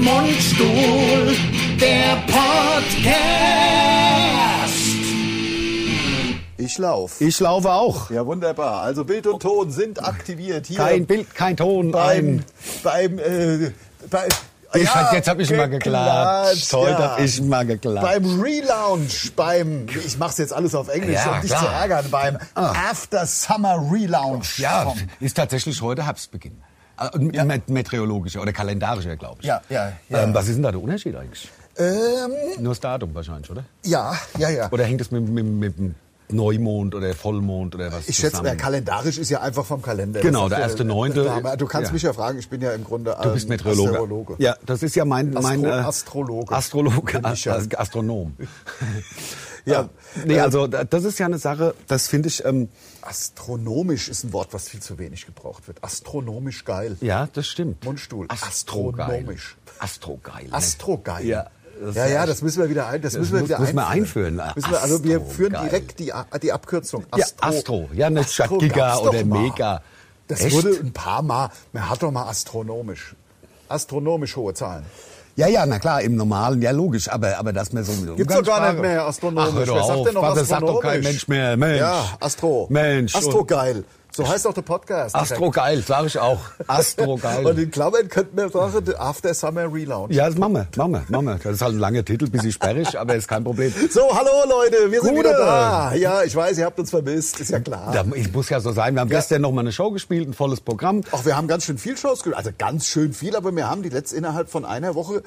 [0.00, 1.36] Mundstuhl,
[1.78, 3.14] der Podcast.
[6.56, 7.20] Ich lauf.
[7.20, 8.10] Ich laufe auch.
[8.10, 8.82] Ja, wunderbar.
[8.82, 10.78] Also Bild und Ton sind aktiviert hier.
[10.78, 12.42] Kein Bild, kein Ton, beim,
[12.82, 13.70] beim, äh,
[14.10, 14.26] bei,
[14.74, 16.72] Ich, jetzt habe ich mal geklatscht.
[16.72, 16.98] Heute ja.
[17.12, 18.02] habe ich mal geklatscht.
[18.02, 21.60] Beim Relaunch, beim, ich mach's jetzt alles auf Englisch, Ja, um dich klar.
[21.62, 24.58] zu ärgern, beim After Summer Relaunch.
[24.58, 26.60] ja, ist tatsächlich heute Herbstbeginn.
[27.00, 29.46] Äh, met- Meteorologischer oder kalendarischer, glaube ich.
[29.46, 30.22] Ja, ja, ja.
[30.22, 31.48] Ähm, was ist denn da der Unterschied eigentlich?
[31.76, 33.64] Ähm, Nur das Datum wahrscheinlich, oder?
[33.84, 34.70] ja, ja, ja.
[34.70, 35.94] Oder hängt es mit, mit, mit dem
[36.32, 40.20] Neumond oder Vollmond oder was Ich schätze, der kalendarisch ist ja einfach vom Kalender.
[40.20, 41.24] Genau, Das der ja- erste Neunte.
[41.58, 41.92] Du kannst Ja.
[41.92, 43.90] mich ja fragen, ich bin ja im Grunde Du bist ähm, Meteorologe.
[43.92, 44.34] Astrologe.
[44.38, 46.54] Ja, das ist ja mein, mein Astro- äh, Astrologe.
[46.54, 47.54] Astrologe, ja.
[47.54, 48.36] Ast- Astronom.
[49.66, 49.82] Ja.
[49.82, 52.68] Äh, nee, also da- das ist ja eine Sache, das finde ich, ähm,
[53.02, 55.82] Astronomisch ist ein Wort, was viel zu wenig gebraucht wird.
[55.82, 56.96] Astronomisch geil.
[57.00, 57.84] ja, das stimmt.
[57.84, 58.26] Mundstuhl.
[58.28, 59.06] Astrogeil.
[59.06, 59.56] Astronomisch.
[59.78, 60.44] Astrogeil.
[60.48, 60.54] ne?
[60.54, 61.26] Astrogeil.
[61.26, 61.50] Ja.
[61.94, 64.38] Ja, ja, das müssen wir wieder ein, das, Das müssen wir wieder muss man einführen.
[64.54, 66.12] Müssen wir, also wir Astro, führen direkt die,
[66.42, 67.06] die Abkürzung.
[67.16, 67.88] Ja, Astro.
[67.94, 69.24] Ja, nicht statt Astro Giga gab's doch oder.
[69.24, 69.82] Mega.
[70.28, 70.54] Das Echt?
[70.54, 73.16] wurde ein paar Mal, man hat doch mal astronomisch.
[73.68, 74.84] Astronomisch hohe Zahlen.
[75.36, 78.34] Ja, ja, na klar, im Normalen, ja logisch, aber, aber dass man so eine Gibt's
[78.34, 79.50] doch gar nicht mehr astronomisch.
[79.52, 80.06] Ach, hör doch Wer sagt auf.
[80.06, 81.00] denn noch Was, das sagt doch kein?
[81.02, 81.56] Mensch mehr.
[81.56, 81.80] Mensch.
[81.80, 82.66] Ja, Astro.
[82.68, 83.14] Mensch.
[83.14, 83.84] Astro geil.
[84.12, 85.14] So heißt auch der Podcast.
[85.14, 86.40] Astro geil, sag ich auch.
[86.66, 87.58] Astro Und geil.
[87.58, 90.12] in Klammern könnten wir sagen, After Summer Relaunch.
[90.12, 91.34] Ja, das machen wir, machen wir, machen wir.
[91.42, 93.72] Das ist halt ein langer Titel, bisschen sperrig, aber ist kein Problem.
[93.90, 95.28] So, hallo Leute, wir sind Gute.
[95.28, 95.94] wieder da.
[95.94, 97.92] Ja, ich weiß, ihr habt uns vermisst, ist ja klar.
[97.92, 100.34] Da, ich muss ja so sein, wir haben gestern noch mal eine Show gespielt, ein
[100.34, 101.02] volles Programm.
[101.12, 102.36] Ach, wir haben ganz schön viel Shows gespielt.
[102.36, 105.22] Also ganz schön viel, aber wir haben die letzte innerhalb von einer Woche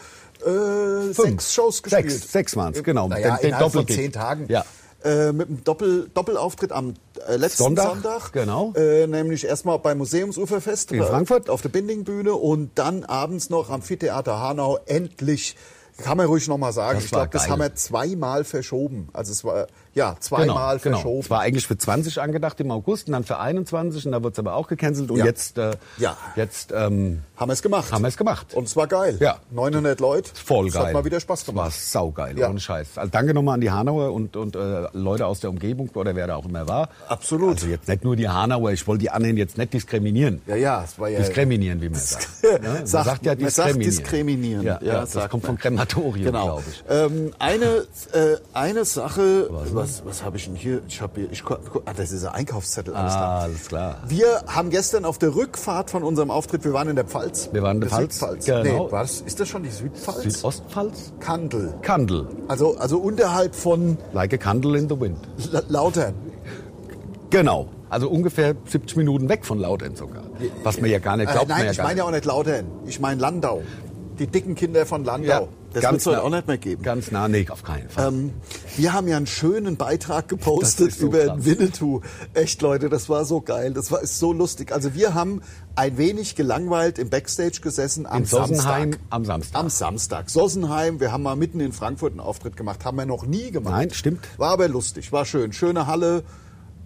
[0.45, 2.11] äh, sechs Shows gespielt.
[2.11, 3.07] Sechs, sechs waren's, genau.
[3.07, 4.45] Naja, Den- den innerhalb von zehn Tagen.
[4.49, 4.65] Ja.
[5.03, 6.93] Äh, mit einem Doppel, Doppelauftritt am
[7.27, 8.31] äh, letzten Sonntag, Sonntag.
[8.33, 8.73] genau.
[8.75, 11.49] Äh, nämlich erstmal beim Museumsuferfest In bei- Frankfurt.
[11.49, 15.55] auf der Bindingbühne und dann abends noch am Amphitheater Hanau endlich.
[15.97, 16.95] Kann man ruhig nochmal sagen.
[16.95, 19.09] Das ich glaube, das haben wir zweimal verschoben.
[19.13, 21.19] Also es war ja zweimal genau, verschoben.
[21.21, 24.33] Es war eigentlich für 20 angedacht im August und dann für 21 und da wurde
[24.33, 25.25] es aber auch gecancelt und Ja.
[25.25, 26.17] jetzt, äh, Ja.
[26.35, 27.91] jetzt ähm, Haben wir es gemacht.
[27.91, 28.53] haben wir es gemacht.
[28.53, 29.17] Und es war geil.
[29.19, 29.37] Ja.
[29.51, 30.31] 900 Leute.
[30.33, 30.85] Voll das geil.
[30.87, 31.79] hat mal wieder Spaß Das war gemacht.
[31.79, 32.49] saugeil, Ja.
[32.49, 32.97] ohne Scheiß.
[32.97, 36.27] Also danke nochmal an die Hanauer und, und äh, Leute aus der Umgebung oder wer
[36.27, 36.89] da auch immer war.
[37.07, 37.55] Absolut.
[37.55, 40.41] Also jetzt nicht nur die Hanauer, ich wollte die anderen jetzt nicht diskriminieren.
[40.47, 41.19] Ja, ja, es war ja.
[41.19, 42.27] Diskriminieren, wie man sagt.
[42.41, 43.79] Ja, man Sagt- sagt ja man sagt diskriminieren.
[43.97, 44.63] diskriminieren.
[44.65, 45.53] Ja, Ja, das kommt man.
[45.53, 46.43] vom Krematorium, Genau.
[46.45, 46.83] glaube ich.
[46.89, 47.65] Ähm, eine,
[48.13, 49.49] äh, eine Sache,
[49.83, 50.81] was, was habe ich denn hier?
[50.87, 51.57] Ich habe hier, ich, ah,
[51.95, 52.93] das ist ein Einkaufszettel.
[52.95, 53.39] Alles Ah, klar.
[53.41, 53.97] alles klar.
[54.07, 57.49] Wir haben gestern auf der Rückfahrt von unserem Auftritt, wir waren in der Pfalz.
[57.51, 58.45] Wir waren in der Pfalz, Südpfalz.
[58.45, 58.63] genau.
[58.85, 59.21] Nee, was?
[59.21, 60.23] Ist das schon die Südpfalz?
[60.23, 61.13] Südostpfalz?
[61.19, 61.73] Kandel.
[61.81, 62.27] Kandel.
[62.47, 65.17] Also, also unterhalb von Like a candle in the wind.
[65.51, 66.13] La Lautern.
[67.29, 67.67] Genau.
[67.89, 70.23] Also ungefähr 70 Minuten weg von Lautern sogar.
[70.63, 71.49] Was man ja gar nicht Äh, glaubt.
[71.49, 72.65] nein, man ja ich meine ja auch nicht Lautern.
[72.85, 73.61] Ich meine Landau.
[74.19, 75.27] Die dicken Kinder von Landau.
[75.27, 76.27] Ja, das ganz wird es nah.
[76.27, 76.83] auch nicht mehr geben.
[76.83, 78.07] Ganz nah, nee, auf keinen Fall.
[78.07, 78.31] Ähm,
[78.77, 81.45] wir haben ja einen schönen Beitrag gepostet so über krass.
[81.45, 82.01] Winnetou.
[82.33, 83.73] Echt, Leute, das war so geil.
[83.73, 84.71] Das war ist so lustig.
[84.71, 85.41] Also wir haben
[85.75, 88.99] ein wenig gelangweilt im Backstage gesessen am In Sossenheim Samstag.
[89.09, 89.59] am Samstag.
[89.59, 90.29] Am Samstag.
[90.29, 90.99] Sossenheim.
[90.99, 92.85] Wir haben mal mitten in Frankfurt einen Auftritt gemacht.
[92.85, 93.73] Haben wir noch nie gemacht.
[93.73, 94.19] Nein, stimmt.
[94.37, 95.11] War aber lustig.
[95.11, 95.53] War schön.
[95.53, 96.23] Schöne Halle.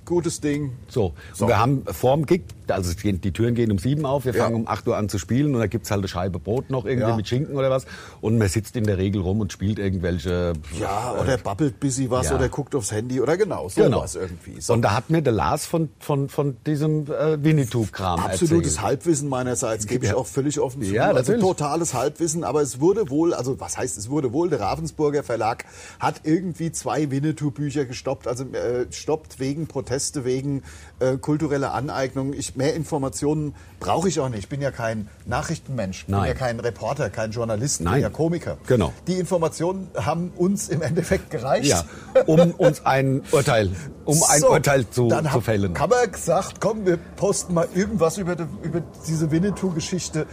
[0.05, 0.71] Gutes Ding.
[0.87, 1.43] So, So.
[1.45, 4.43] und wir haben vorm Gig, also es die Türen gehen um sieben auf, wir Ja.
[4.43, 6.85] fangen um acht Uhr an zu spielen und da gibt's halt eine Scheibe Brot noch
[6.85, 7.15] irgendwie Ja.
[7.15, 7.85] mit Schinken oder was
[8.21, 10.53] und man sitzt in der Regel rum und spielt irgendwelche...
[10.79, 12.35] Ja, oder babbelt busy was ja.
[12.35, 14.59] oder guckt aufs Handy oder genau, sowas irgendwie.
[14.59, 14.73] So.
[14.73, 18.81] Und da hat mir der Lars von, von, von diesem äh, Winnetou-Kram Absolutes erzählt.
[18.81, 20.17] Halbwissen meinerseits, gebe ich Ja.
[20.17, 20.93] auch völlig offen zu.
[20.93, 21.41] Ja, also natürlich.
[21.41, 25.65] totales Halbwissen, aber es wurde wohl, also was heißt es wurde wohl, der Ravensburger Verlag
[25.99, 30.63] hat irgendwie zwei Winnetou-Bücher gestoppt, also äh, stoppt wegen Proteste, wegen
[30.99, 32.33] äh, kultureller Aneignung.
[32.33, 34.39] Ich, mehr Informationen brauche ich auch nicht.
[34.39, 36.27] Ich bin ja kein Nachrichtenmensch, bin Nein.
[36.29, 38.01] ja kein Reporter, kein Journalist, bin Nein.
[38.01, 38.57] ja Komiker.
[38.67, 38.91] Genau.
[39.07, 41.67] Die Informationen haben uns im Endeffekt gereicht.
[41.67, 41.85] Ja,
[42.25, 43.69] um uns ein Urteil,
[44.05, 45.77] um ein So, Urteil zu, dann zu fällen.
[45.79, 50.25] Haben wir gesagt, komm, wir posten mal irgendwas über, die, über diese Winnetou-Geschichte.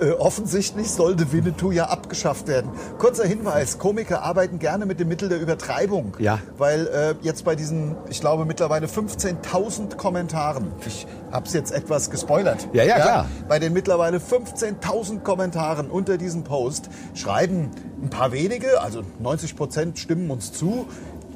[0.00, 2.70] Äh, offensichtlich sollte Winnetou ja abgeschafft werden.
[2.98, 6.16] Kurzer Hinweis, Komiker arbeiten gerne mit dem Mittel der Übertreibung.
[6.18, 6.38] Ja.
[6.56, 12.10] Weil äh, jetzt bei diesen, ich glaube mittlerweile 15.000 Kommentaren, ich habe es jetzt etwas
[12.10, 12.68] gespoilert.
[12.72, 13.26] Ja, ja, klar.
[13.48, 17.70] Bei den mittlerweile 15.000 Kommentaren unter diesem Post schreiben
[18.00, 20.86] ein paar wenige, also 90 Prozent stimmen uns zu,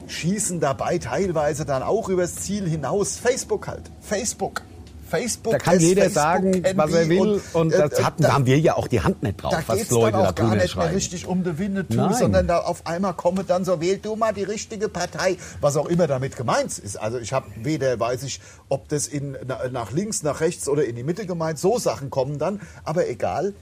[0.07, 3.17] schießen dabei teilweise dann auch übers Ziel hinaus.
[3.17, 3.91] Facebook halt.
[4.01, 4.63] Facebook.
[5.13, 5.53] Facebook.
[5.53, 7.41] Da kann jeder Facebook sagen, was er will.
[7.53, 9.63] Und, äh, das hatten, da- da haben wir ja auch die Hand nicht drauf, da
[9.67, 10.95] was geht's Leute dann da auch gar drüber nicht mehr schreiben.
[10.95, 12.15] richtig um den Winnetou, Nein.
[12.15, 15.87] sondern da auf einmal kommt dann so, wähl du mal die richtige Partei, was auch
[15.87, 16.97] immer damit gemeint ist.
[16.97, 20.85] Also ich habe weder weiß ich, ob das in, na- nach links, nach rechts oder
[20.85, 23.53] in die Mitte gemeint, so Sachen kommen dann, aber egal.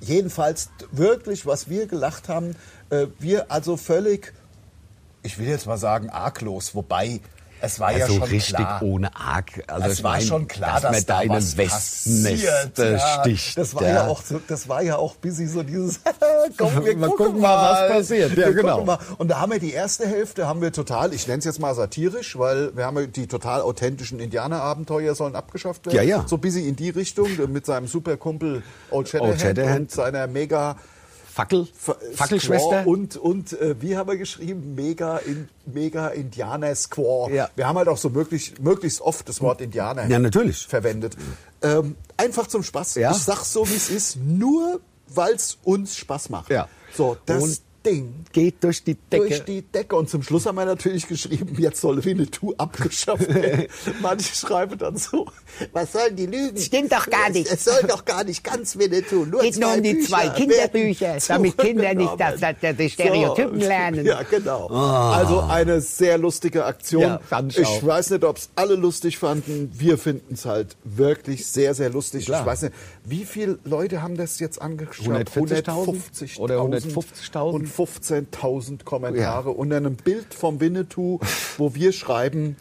[0.00, 2.56] Jedenfalls wirklich, was wir gelacht haben,
[2.90, 4.32] äh, wir also völlig,
[5.22, 7.20] ich will jetzt mal sagen, arglos, wobei
[7.64, 8.82] es war ja Also schon richtig klar.
[8.82, 9.62] ohne Arg.
[9.66, 13.20] Also es war mein, schon klar, dass, dass, da deinen was passiert, äh, ja.
[13.20, 13.58] sticht.
[13.58, 13.88] Das war ja.
[13.88, 16.00] ja, auch so, das war ja auch busy so dieses
[16.56, 18.30] komm, wir Mal gucken, gucken mal, was passiert.
[18.32, 18.98] Ja, Wir genau.
[19.18, 21.74] Und da haben wir die erste Hälfte haben wir total, ich nenne es jetzt mal
[21.74, 25.96] satirisch, weil wir haben ja die total authentischen Indianerabenteuer sollen abgeschafft werden.
[25.96, 26.24] Ja, ja.
[26.26, 29.80] So busy in die Richtung mit seinem Superkumpel Old Shatterhand, Old Shatterhand.
[29.80, 30.76] und seiner mega
[31.34, 32.82] Fackel, Fa- Fackelschwester.
[32.82, 34.74] Squaw Und, und äh, wie haben wir geschrieben?
[34.76, 37.28] Mega, in, mega Indianer Squaw.
[37.34, 37.50] Ja.
[37.56, 40.64] Wir haben halt auch so möglich, möglichst oft das Wort Indianer Ja, natürlich.
[40.66, 41.16] verwendet.
[41.60, 42.94] Ähm, einfach zum Spaß.
[42.96, 43.10] Ja.
[43.10, 46.50] Ich sag's so, wie es ist, nur weil es uns Spaß macht.
[46.50, 46.68] Ja.
[46.96, 49.28] So, das Und Ding Geht durch die Decke.
[49.28, 49.94] durch die Decke.
[49.96, 53.66] Und zum Schluss haben wir natürlich geschrieben, jetzt soll Winnetou abgeschafft werden.
[54.02, 55.26] Manche schreiben dann so,
[55.72, 56.56] was sollen die Lügen?
[56.58, 57.46] Stimmt doch gar nicht.
[57.46, 59.24] Es, es soll doch gar nicht ganz Winnetou.
[59.26, 63.60] Nur Geht nur um die Bücher zwei Kinderbücher, damit Kinder nicht das- das- die Stereotypen
[63.60, 63.66] So.
[63.66, 64.06] lernen.
[64.06, 64.66] Ja, genau.
[64.68, 67.02] Also eine sehr lustige Aktion.
[67.02, 69.70] Ja, ich ich weiß nicht, ob es alle lustig fanden.
[69.74, 72.26] Wir finden es halt wirklich sehr, sehr lustig.
[72.26, 72.40] Klar.
[72.40, 75.06] Ich weiß nicht, wie viele Leute haben das jetzt angeschaut?
[75.06, 77.66] 140.000 oder 150.000?
[77.76, 81.20] Und 15.000 Kommentare unter einem Bild vom Winnetou,
[81.58, 82.56] wo wir schreiben,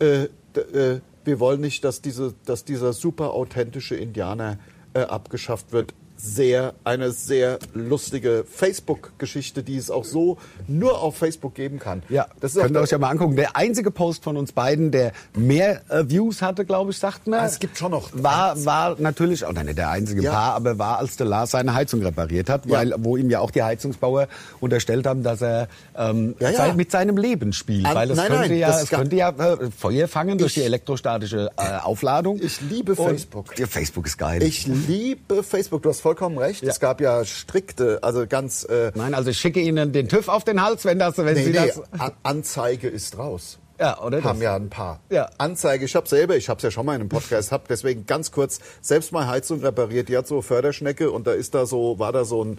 [0.00, 0.24] äh,
[0.54, 4.58] äh, wir wollen nicht, dass, diese, dass dieser super authentische Indianer
[4.92, 5.94] äh, abgeschafft wird.
[6.26, 12.02] Sehr, eine sehr lustige Facebook-Geschichte, die es auch so nur auf Facebook geben kann.
[12.08, 13.36] Ja, das ist auch könnt ihr euch ja mal angucken.
[13.36, 17.40] Der einzige Post von uns beiden, der mehr äh, Views hatte, glaube ich, sagt man.
[17.40, 20.32] Ah, es gibt schon noch War, war natürlich, oh nein, nicht der einzige Ja.
[20.32, 22.78] Paar, aber war, als der Lars seine Heizung repariert hat, Ja.
[22.78, 24.26] weil, wo ihm ja auch die Heizungsbauer
[24.60, 26.56] unterstellt haben, dass er ähm, Ja, ja.
[26.56, 27.84] sein- mit seinem Leben spielt.
[27.84, 30.56] An- weil es nein, könnte, nein, ja, das es könnte ja äh, Feuer fangen durch
[30.56, 32.40] Ich- die elektrostatische äh, Aufladung.
[32.42, 33.58] Ich liebe Und- Facebook.
[33.58, 34.42] Ja, Facebook ist geil.
[34.42, 35.82] Ich liebe Facebook.
[35.82, 36.62] Du hast vollkommen recht.
[36.62, 38.64] Es gab ja strikte, also ganz.
[38.64, 41.44] Äh, Nein, also ich schicke Ihnen den TÜV auf den Hals, wenn das, wenn nee,
[41.44, 42.12] Sie nee, das.
[42.22, 43.58] Anzeige ist raus.
[43.80, 44.24] Ja, oder das?
[44.24, 45.00] Haben ja ein paar.
[45.10, 45.28] Ja.
[45.38, 48.06] Anzeige, ich habe selber, ich habe es ja schon mal in einem Podcast gehabt, deswegen
[48.06, 50.08] ganz kurz selbst mal Heizung repariert.
[50.08, 52.58] Die hat so Förderschnecke und da ist da so, war da so ein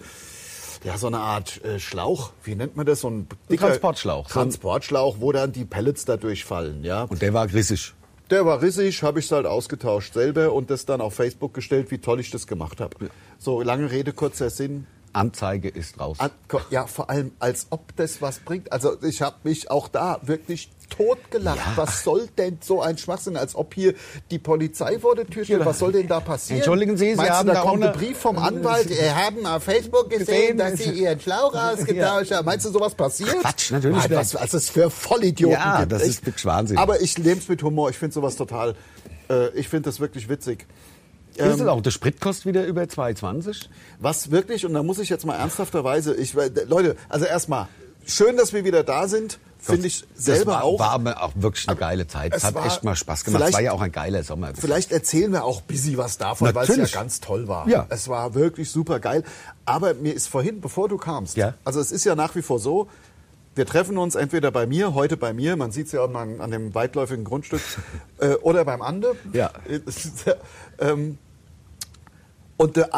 [0.84, 3.00] ja, so eine Art äh, Schlauch, wie nennt man das?
[3.00, 4.28] So ein dicker Transportschlauch.
[4.28, 7.04] Transportschlauch, wo dann die Pellets da durchfallen, ja.
[7.04, 7.95] Und der war rissig.
[8.32, 12.00] Der war rissig, habe ich halt ausgetauscht selber und das dann auf Facebook gestellt, wie
[12.00, 13.10] toll ich das gemacht habe.
[13.38, 14.88] So, lange Rede, kurzer Sinn.
[15.16, 16.18] Anzeige ist raus.
[16.70, 18.72] Ja, vor allem, als ob das was bringt.
[18.72, 21.58] Also ich habe mich auch da wirklich totgelacht.
[21.58, 21.74] Ja.
[21.78, 23.94] Was soll denn so ein Schwachsinn, als ob hier
[24.32, 25.66] die Polizei vor der Tür steht?
[25.66, 26.58] Was soll denn da passieren?
[26.60, 29.46] Entschuldigen Sie, Sie Meinst haben du, da da kommt ein Brief vom Anwalt, wir haben
[29.46, 32.46] auf Facebook gesehen, Gesehen, dass Sie Ihren Schlauch ausgetauscht haben.
[32.46, 33.40] Meinst du, sowas passiert?
[33.42, 34.20] Quatsch, natürlich Nein, nicht.
[34.20, 35.92] was, was es für Vollidioten Ja, gibt.
[35.92, 36.78] das ist Wahnsinn.
[36.78, 37.90] Aber ich nehme es mit Humor.
[37.90, 38.76] Ich finde sowas total,
[39.30, 40.68] äh, ich finde das wirklich witzig.
[41.38, 43.68] Ist es auch, der Sprit kostet wieder über 2,20?
[44.00, 46.34] Was wirklich, und da muss ich jetzt mal ernsthafterweise, ich,
[46.68, 47.68] Leute, also erstmal,
[48.06, 50.80] schön, dass wir wieder da sind, finde ich selber das war, auch.
[50.80, 52.34] War aber auch wirklich eine geile Zeit.
[52.34, 53.42] Es es hat echt mal Spaß gemacht.
[53.42, 54.52] Es vielleicht- war ja auch ein geiler Sommer.
[54.54, 57.68] Vielleicht erzählen wir auch ein bisschen was davon, weil es ja ganz toll war.
[57.68, 57.88] Ja.
[57.90, 59.24] Es war wirklich super geil.
[59.66, 61.56] Aber mir ist vorhin, bevor du kamst, Ja.
[61.64, 62.88] also es ist ja nach wie vor so,
[63.56, 66.52] wir treffen uns entweder bei mir, heute bei mir, man sieht es ja an, an
[66.52, 67.62] dem weitläufigen Grundstück,
[68.20, 69.16] äh, oder beim Ande.
[69.34, 69.50] Ja.
[69.68, 69.80] Äh,
[70.80, 71.18] ähm,
[72.58, 72.90] und der,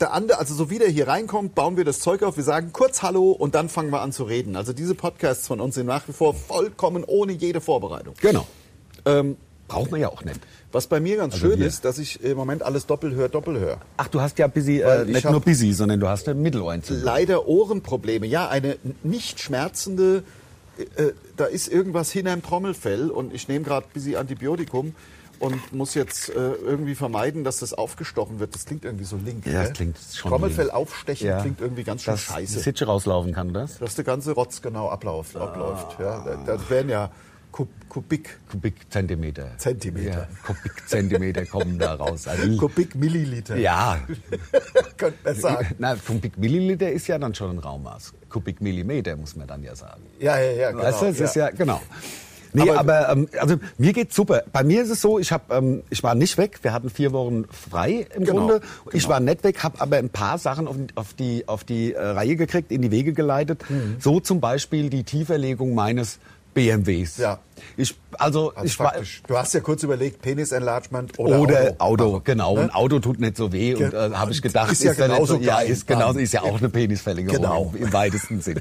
[0.00, 2.70] der Ande, also so wie der hier reinkommt, bauen wir das Zeug auf, wir sagen
[2.72, 4.56] kurz Hallo und dann fangen wir an zu reden.
[4.56, 8.14] Also diese Podcasts von uns sind nach wie vor vollkommen ohne jede Vorbereitung.
[8.20, 8.46] Genau.
[9.06, 9.36] Ähm,
[9.68, 10.38] Braucht man ja auch nicht.
[10.70, 11.66] was bei mir ganz Also schön wir.
[11.66, 13.78] ist, dass ich im Moment alles doppelt höre, doppelt höre.
[13.96, 17.04] Ach, du hast ja busy, äh, ich nicht nur busy, sondern du hast eine Mittelohrentzündung.
[17.04, 18.26] Leider Ohrenprobleme.
[18.26, 20.22] Ja, eine nicht schmerzende,
[20.96, 24.94] äh, da ist irgendwas hinterm Trommelfell und ich nehme gerade bisschen Antibiotikum
[25.38, 28.54] und muss jetzt äh, irgendwie vermeiden, dass das aufgestochen wird.
[28.54, 29.46] Das klingt irgendwie so link.
[29.46, 29.72] Ja, das ne?
[29.74, 30.74] klingt schon Trommelfell link.
[30.76, 32.54] aufstechen klingt irgendwie ganz schön dass scheiße.
[32.54, 33.78] die Sitsche rauslaufen kann, das?
[33.78, 35.36] dass der ganze Rotz genau abläuft.
[35.36, 36.20] abläuft ja.
[36.24, 37.10] Da- Das wären ja
[37.52, 39.56] Kub, Kubik, Kubikzentimeter.
[39.56, 40.10] Zentimeter.
[40.10, 42.28] Ja, Kubikzentimeter kommen da raus.
[42.28, 43.56] Also, Kubik Milliliter.
[43.56, 43.98] ja,
[44.98, 45.74] Könnte man sagen.
[45.78, 48.12] na, Kubikmilliliter ist ja dann schon ein Raummaß.
[48.28, 50.02] Kubikmillimeter muss man dann ja sagen.
[50.18, 50.70] Ja, ja, ja.
[50.72, 51.24] Genau, weißt du, es ja.
[51.24, 51.80] ist ja, genau.
[52.56, 54.42] Nee, Aber- aber, ähm, also mir geht's super.
[54.52, 56.58] Bei mir ist es so, ich hab, ähm, ich war nicht weg.
[56.62, 58.60] Wir hatten vier Wochen frei im Genau, Grunde.
[58.92, 59.08] Ich genau.
[59.10, 62.36] war nicht weg, habe aber ein paar Sachen auf, auf die auf die äh, Reihe
[62.36, 63.62] gekriegt, in die Wege geleitet.
[63.68, 63.96] Mhm.
[64.00, 66.18] So zum Beispiel die Tieferlegung meines
[66.54, 67.18] BMWs.
[67.18, 67.38] Ja.
[67.76, 69.22] Ich, also, Also ich faktisch.
[69.26, 72.54] Du hast ja kurz überlegt, Penis-Enlargement oder, oder Auto, Machen, genau.
[72.56, 72.62] ne?
[72.62, 75.06] Ein Auto tut nicht so weh und Ge- äh, habe ich gedacht, Ist ja da
[75.08, 77.72] nicht genauso so, ja, ist genauso, ist ja auch eine Penisverlängerung Genau.
[77.74, 78.60] im, im weitesten Sinn.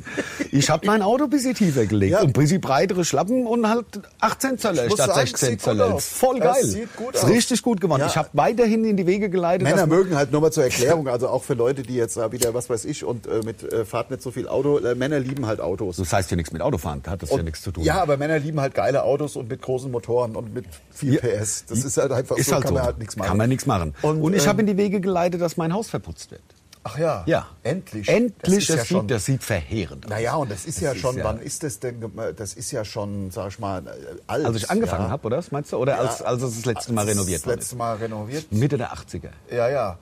[0.51, 2.19] Ich habe mein Auto ein bisschen tiefer gelegt Ja.
[2.21, 3.85] und ein bisschen breitere Schlappen und halt
[4.19, 5.99] 18 Zöller statt sagen, 16 sieht gut Zöller.
[5.99, 6.65] Voll Das geil.
[6.65, 7.29] sieht gut ist aus.
[7.29, 8.01] richtig gut geworden.
[8.01, 8.07] Ja.
[8.07, 9.63] Ich habe weiterhin in die Wege geleitet.
[9.67, 12.53] Männer mögen halt nur mal zur Erklärung, also auch für Leute, die jetzt da wieder,
[12.53, 15.45] was weiß ich, und äh, mit äh, fahrt nicht so viel Auto, äh, Männer lieben
[15.45, 15.97] halt Autos.
[15.97, 17.83] das heißt ja nichts mit Autofahren, hat das ja nichts zu tun.
[17.83, 21.21] Ja, aber Männer lieben halt geile Autos und mit großen Motoren und mit viel Ja.
[21.21, 21.65] PS.
[21.67, 22.75] Das ist halt einfach ist so, halt kann so.
[22.75, 23.27] man halt nichts machen.
[23.27, 23.95] Kann man nichts machen.
[24.03, 26.41] Und, Und, ich ähm, habe in die Wege geleitet, dass mein Haus verputzt wird.
[26.87, 27.47] Ach ja, Ja.
[27.63, 28.07] endlich.
[28.07, 30.09] Endlich, das das, ja schon, sieht, das sieht verheerend aus.
[30.11, 32.71] Naja, und das ist ja Das schon, ist ja- wann ist das denn, das ist
[32.71, 33.89] ja schon, sag ich mal, äh,
[34.27, 34.45] alt.
[34.45, 35.09] Als ich angefangen ja.
[35.09, 35.43] habe, oder?
[35.49, 35.77] Meinst du?
[35.77, 37.55] Oder als, Ja, als es das letzte Mal als renoviert Das wurde?
[37.55, 38.51] letzte Mal renoviert.
[38.51, 39.29] Mitte der 80er.
[39.51, 39.97] Ja, ja.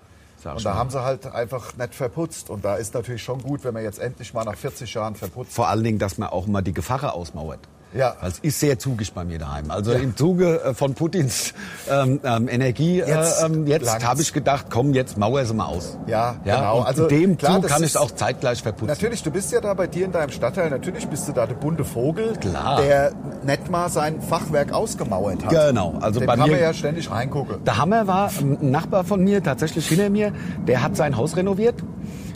[0.46, 0.63] Und schon.
[0.74, 2.50] da haben sie halt einfach nicht verputzt.
[2.50, 5.54] Und da ist natürlich schon gut, wenn man jetzt endlich mal nach 40 Jahren verputzt.
[5.54, 7.60] Vor allen Dingen, dass man auch mal die Gefache ausmauert.
[7.94, 8.16] Ja.
[8.26, 9.70] Es ist sehr zugig bei mir daheim.
[9.70, 11.54] Also im Zuge äh, von Putins
[11.90, 15.54] ähm, ähm, Energie Jetzt jetzt, äh, ähm, jetzt habe ich gedacht, komm, jetzt mauer sie
[15.54, 15.98] mal aus.
[16.08, 16.80] Ja, genau.
[16.80, 18.88] Und Also, in dem klar, Zug kann ich es auch zeitgleich verputzen.
[18.88, 21.56] Natürlich, du bist ja da bei dir in deinem Stadtteil, natürlich bist du da der
[21.56, 22.82] bunte Vogel, Klar.
[22.82, 23.12] der
[23.46, 25.52] nicht mal sein Fachwerk ausgemauert hat.
[25.52, 27.64] Genau, also Dem bei kann mir- man ja ständig reingucken.
[27.64, 30.32] Der Hammer war, ein Nachbar von mir, tatsächlich hinter mir,
[30.68, 31.76] der hat sein Haus renoviert.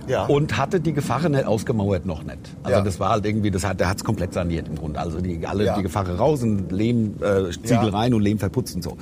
[0.08, 0.26] Ja.
[0.26, 2.40] Und hatte die Gefache nicht ausgemauert, noch nicht.
[2.64, 2.84] Also Ja.
[2.84, 5.00] das war halt irgendwie, das hat, der hat es komplett saniert im Grunde.
[5.00, 5.76] Also die, alle Ja.
[5.76, 8.98] die Gefache raus und Lehm, äh, Ziegel rein und Lehm verputzt und so.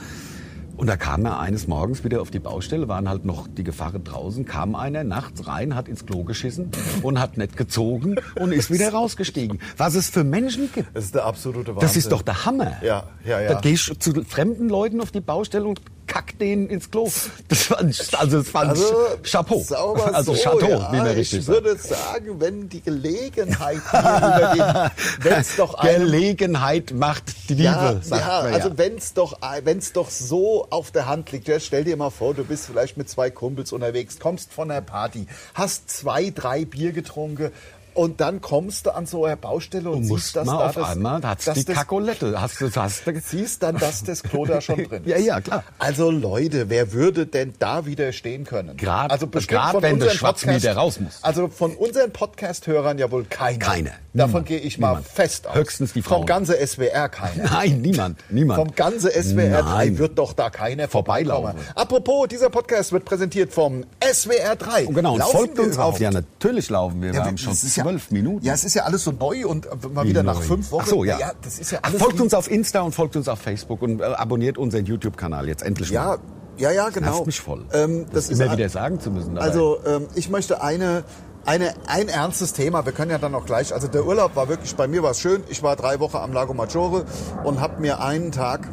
[0.77, 3.97] Und da kam er eines Morgens wieder auf die Baustelle, waren halt noch die Gefache
[3.97, 6.69] draußen, kam einer nachts rein, hat ins Klo geschissen
[7.01, 9.59] und hat nicht gezogen und ist wieder rausgestiegen.
[9.77, 10.93] Was es für Menschen gibt.
[10.93, 11.87] Das ist der absolute Wahnsinn.
[11.87, 12.73] Das ist doch der Hammer.
[12.83, 13.53] Ja, ja, ja.
[13.53, 15.79] Da geh ich zu fremden Leuten auf die Baustelle und
[16.15, 17.11] kack denen ins Klo.
[17.49, 18.85] Das ich, also das fand Also,
[19.21, 19.65] ich Chapeau.
[20.13, 25.23] Also so, Chateau, ja, wie man richtig Ich würde sagen, wenn die Gelegenheit über den,
[25.23, 28.77] wenn es doch einem Gelegenheit macht die Liebe, Ja, sagt ja, man also ja.
[28.77, 32.45] wenn's doch, wenn's doch so auf der Hand liegt, ja, stell dir mal vor, du
[32.45, 37.51] bist vielleicht mit zwei Kumpels unterwegs, kommst von der Party, hast zwei, drei Bier getrunken
[37.95, 40.65] und dann kommst du an so einer Baustelle und Du siehst, musst dass mal da
[40.67, 42.39] auf das, einmal, da hat's die das- Kakolette.
[42.39, 45.09] Hast du, hast du, siehst dann, dass das Klo da schon drin ist.
[45.09, 45.63] Ja, ja, klar.
[45.79, 48.77] Also Leute, wer würde denn da widerstehen können?
[48.77, 49.41] Grad- also von
[49.81, 51.19] wenn der unseren Schwarzmieter Podcast- raus muss.
[51.23, 53.59] Also von unseren Podcast-Hörern ja wohl keiner.
[53.59, 53.91] Keiner.
[54.13, 55.07] Davon gehe ich mal Niemand.
[55.07, 55.55] fest aus.
[55.55, 56.25] Höchstens die Vom Frauen.
[56.25, 57.43] ganze SWR keiner.
[57.51, 58.59] Nein, niemand, niemand.
[58.59, 59.97] Vom ganze SWR 3 Nein.
[59.97, 61.55] wird doch da keiner Vorbeilaufen.
[61.75, 64.87] Apropos, dieser Podcast wird präsentiert vom SWR 3.
[64.87, 65.99] Und genau, und Laufen folgt wir uns auf.
[65.99, 67.11] Ja, natürlich laufen wir.
[67.13, 67.53] Wir Ja, haben das schon
[67.85, 68.45] zwölf Minuten.
[68.45, 70.83] Ja, es ist ja alles so neu und äh, mal Wie wieder nach fünf Wochen.
[70.85, 71.17] Ach so, ja.
[71.41, 73.81] das ist ja Ach, alles folgt wie- uns auf Insta und folgt uns auf Facebook
[73.81, 76.17] und äh, abonniert unseren YouTube-Kanal jetzt endlich Ja, mal.
[76.57, 77.11] ja, ja, genau.
[77.11, 77.65] Nervt mich voll.
[77.73, 79.35] Ähm, das, das ist immer wieder sagen zu müssen.
[79.35, 79.47] dabei.
[79.47, 81.03] Also ähm, ich möchte eine,
[81.45, 82.85] eine, ein ernstes Thema.
[82.85, 83.73] Wir können ja dann auch gleich.
[83.73, 85.43] Also der Urlaub war wirklich bei mir war es schön.
[85.49, 87.05] Ich war drei Wochen am Lago Maggiore
[87.43, 88.67] und habe mir einen Tag.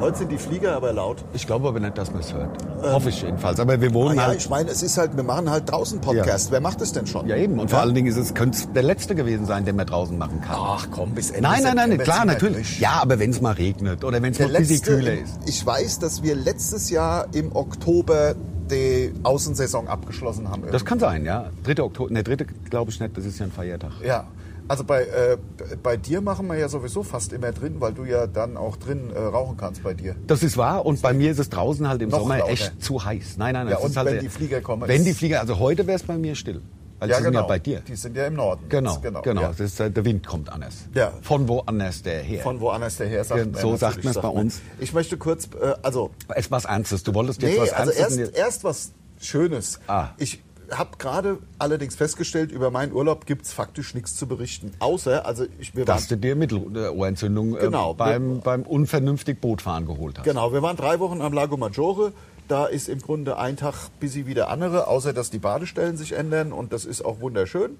[0.00, 1.24] Heute sind die Flieger aber laut.
[1.32, 2.50] ich glaube aber nicht, dass man es hört.
[2.82, 3.58] Hoffe ich jedenfalls.
[3.58, 4.38] Aber wir wohnen Ah, ja, halt.
[4.40, 6.50] ich meine, es ist halt, wir machen halt draußen Podcast.
[6.50, 7.26] Wer macht es denn schon?
[7.26, 7.58] ja, eben.
[7.58, 10.16] Und vor allen Dingen ist es, könnte es der letzte gewesen sein, den man draußen
[10.16, 10.56] machen kann.
[10.58, 12.78] Ach komm, bis Ende nein, nein, nein, klar, natürlich.
[12.78, 15.38] Ja, aber wenn es mal regnet oder wenn es noch ein bisschen kühler ist.
[15.46, 18.34] ich weiß, dass wir letztes Jahr im Oktober
[18.70, 20.64] die Außensaison abgeschlossen haben.
[20.72, 21.50] Das kann sein, ja.
[21.64, 21.82] 3.
[21.82, 22.36] Oktober, ne, 3.
[22.68, 23.92] glaube ich nicht, das ist ja ein Feiertag.
[24.04, 24.26] Ja,
[24.68, 25.36] also bei, äh,
[25.82, 29.10] bei dir machen wir ja sowieso fast immer drin, weil du ja dann auch drin
[29.14, 30.16] äh, rauchen kannst bei dir.
[30.26, 32.50] Das ist wahr und bei mir ist es draußen halt im Noch Sommer lauter.
[32.52, 33.36] echt zu heiß.
[33.38, 33.72] Nein, nein, nein.
[33.72, 35.86] Ja, es und ist halt wenn der- die Flieger kommen, Wenn die Flieger, also heute
[35.86, 36.62] wäre es bei mir still.
[36.98, 37.80] Weil sie sind ja bei dir.
[37.80, 38.64] Die sind ja im Norden.
[38.70, 39.42] Genau, jetzt, genau.
[39.42, 39.48] ja.
[39.48, 40.76] Das ist, äh, der Wind kommt anders.
[40.94, 41.12] Ja.
[41.20, 42.42] Von woanders der her.
[42.42, 43.60] Von woanders daher Ja, sagt man.
[43.60, 44.32] so sagt man's bei man.
[44.32, 44.60] uns.
[44.80, 47.02] Ich möchte kurz, äh, also, es was Ernstes.
[47.02, 48.18] Du wolltest jetzt nee, was also Ernstes.
[48.30, 49.78] erst, erst was Schönes.
[49.88, 50.08] Ah.
[50.16, 54.72] Ich habe gerade allerdings festgestellt, über meinen Urlaub gibt's faktisch nichts zu berichten.
[54.78, 57.92] Außer, also ich, wir dass waren, du dir Mittelohrentzündung Genau.
[57.92, 60.24] äh, beim, beim unvernünftig Bootfahren geholt hast.
[60.24, 62.12] genau, wir waren drei Wochen am Lago Maggiore.
[62.48, 66.12] Da ist im Grunde ein Tag busy wie der andere, außer dass die Badestellen sich
[66.12, 67.76] ändern und das ist auch wunderschön.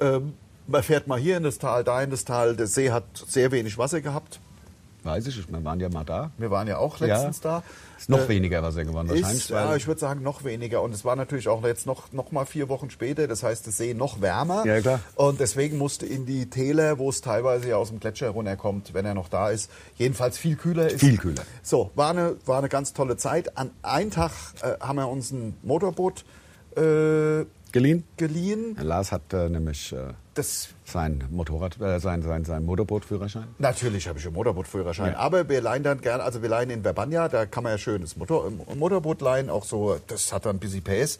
[0.00, 0.34] Ähm,
[0.66, 2.54] man fährt mal hier in das Tal, da in das Tal.
[2.56, 4.38] Der See hat sehr wenig Wasser gehabt.
[5.04, 6.30] Weiß ich, wir waren ja mal da.
[6.38, 7.62] Wir waren ja auch letztens da.
[7.98, 9.32] Ist noch Äh, weniger Wasser geworden wahrscheinlich.
[9.42, 10.80] Ist, ja, weil- ich würde sagen noch weniger.
[10.82, 13.26] Und es war natürlich auch jetzt noch, noch mal vier Wochen später.
[13.26, 14.64] Das heißt, der See noch wärmer.
[14.64, 15.00] Ja, klar.
[15.16, 19.04] Und deswegen musste in die Täler, wo es teilweise ja aus dem Gletscher runterkommt, wenn
[19.04, 21.00] er noch da ist, jedenfals viel kühler ist.
[21.00, 21.42] Viel kühler.
[21.62, 23.56] So, war eine, war eine ganz tolle Zeit.
[23.56, 24.30] An einem Tag
[24.62, 26.24] äh, haben wir uns ein Motorboot
[26.76, 28.04] äh, Geliehen?
[28.16, 28.76] geliehen.
[28.80, 33.44] Lars hat äh, nämlich äh, Das sein Motorrad, äh, sein, sein, sein Motorbootführerschein.
[33.58, 35.18] Natürlich habe ich einen Motorbootführerschein, Ja.
[35.18, 38.16] aber wir leihen dann gerne, also wir leihen in Verbania, da kann man ja schönes
[38.16, 41.18] Motor, ein Motorboot leihen, auch so, das hat dann ein bisschen PS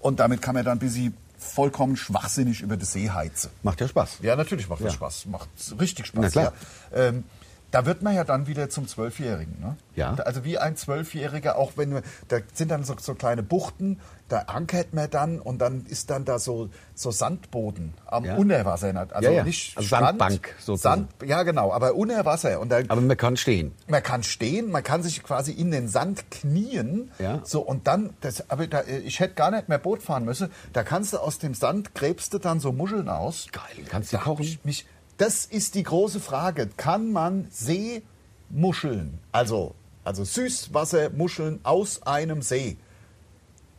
[0.00, 3.50] und damit kann man dann ein bisschen vollkommen schwachsinnig über die See heizen.
[3.62, 4.18] Macht ja Spaß.
[4.22, 4.92] Ja, natürlich macht das Ja.
[4.94, 5.48] Spaß, macht
[5.78, 6.20] richtig Spaß.
[6.22, 6.52] Na klar.
[6.92, 6.98] Ja.
[6.98, 7.24] Ähm,
[7.70, 9.60] Da wird man ja dann wieder zum Zwölfjährigen.
[9.60, 9.76] Ne?
[9.94, 10.14] Ja.
[10.14, 14.40] Also wie ein Zwölfjähriger, auch wenn wir, da sind dann so, so kleine Buchten, da
[14.46, 18.36] ankert man dann und dann ist dann da so, so Sandboden am Ja.
[18.36, 18.94] Unterwasser.
[19.10, 19.44] Also Ja, ja.
[19.44, 21.08] nicht Also Strand, Sandbank sozusagen.
[21.18, 22.58] Sand, ja, genau, aber unter Wasser.
[22.60, 23.72] Und da, Aber man kann stehen.
[23.86, 27.10] man kann stehen, man kann sich quasi in den Sand knien.
[27.18, 27.40] Ja.
[27.44, 30.50] So, und dann, das, aber da, ich hätte gar nicht mehr Boot fahren müssen.
[30.72, 33.48] Da kannst du aus dem Sand, gräbst du dann so Muscheln aus.
[33.52, 34.42] Geil, kannst du Da kochen?
[34.42, 34.86] ich Mich,
[35.18, 36.68] das ist die große Frage.
[36.76, 42.76] Kann man Seemuscheln, also, also Süßwassermuscheln aus einem See,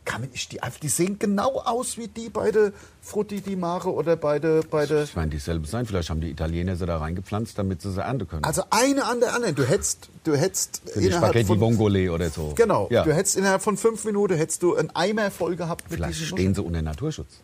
[0.06, 3.92] kann ich die einfach, die sehen genau aus wie die bei der Frutti di Mare
[3.92, 5.86] oder bei der, bei der, Ich meine, dieselbe sein.
[5.86, 8.42] Vielleicht haben die Italiener sie da reingepflanzt, damit sie sie ernten können.
[8.42, 9.54] also eine an der anderen.
[9.54, 12.54] Du hättest, du hättest Für die Spaghetti Vongole oder so.
[12.56, 13.04] Genau, Ja.
[13.04, 16.62] du hättest innerhalb von fünf Minuten hättest du einen Eimer voll gehabt Vielleicht stehen sie
[16.62, 17.40] unter Naturschutz.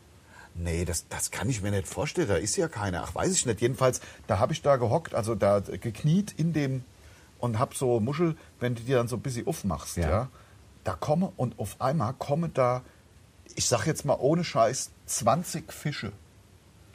[0.59, 2.29] Nee, das, das kann ich mir nicht vorstellen.
[2.29, 3.05] Da ist ja keiner.
[3.05, 3.61] Ach, weiß ich nicht.
[3.61, 6.85] Jedenfalls, da habe ich da gehockt, also da gekniet in dem
[7.39, 10.09] und hab so Muschel, wenn du die dann so ein bisschen aufmachst, ja.
[10.09, 10.29] Ja.
[10.85, 12.83] da komme und auf einmal kommen da,
[13.55, 16.13] ich sag jetzt mal ohne Scheiß, 20 Fische.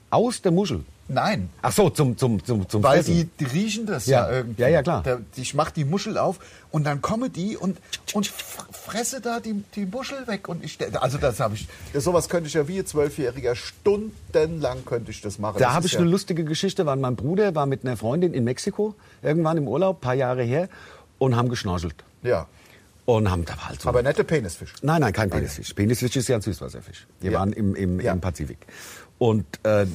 [0.10, 0.84] Aus der Muschel.
[1.14, 3.30] Nein, Ach so, zum, zum, zum, zum weil Fressen.
[3.38, 4.38] die, die riechen das ja, Ja.
[4.38, 4.62] irgendwie.
[4.62, 5.04] Ja, ja, klar.
[5.04, 6.40] Da, ich mach die Muschel auf
[6.72, 7.78] und dann kommen die und,
[8.14, 10.48] und fresse da die, die Muschel weg.
[10.48, 14.86] Und ich, also das habe ich, das, sowas könnte ich ja wie ein Zwölfjähriger stundenlang
[14.86, 15.58] könnte ich das machen.
[15.60, 18.44] Da habe ich ja, eine lustige Geschichte, weil mein Bruder war mit einer Freundin in
[18.46, 20.70] Mexiko, irgendwann im Urlaub, paar Jahre her,
[21.18, 21.96] und haben geschnorchelt.
[22.24, 22.48] Ja,
[23.06, 23.90] Und haben da war halt so.
[23.90, 24.74] aber nette Penisfisch.
[24.82, 25.74] Nein, nein, kein Penisfisch.
[25.74, 27.06] Penisfisch ist ja ein Süßwasserfisch.
[27.20, 27.40] Wir Ja.
[27.40, 28.14] waren im, im, Ja.
[28.14, 28.60] im Pazifik.
[29.18, 29.86] Und äh,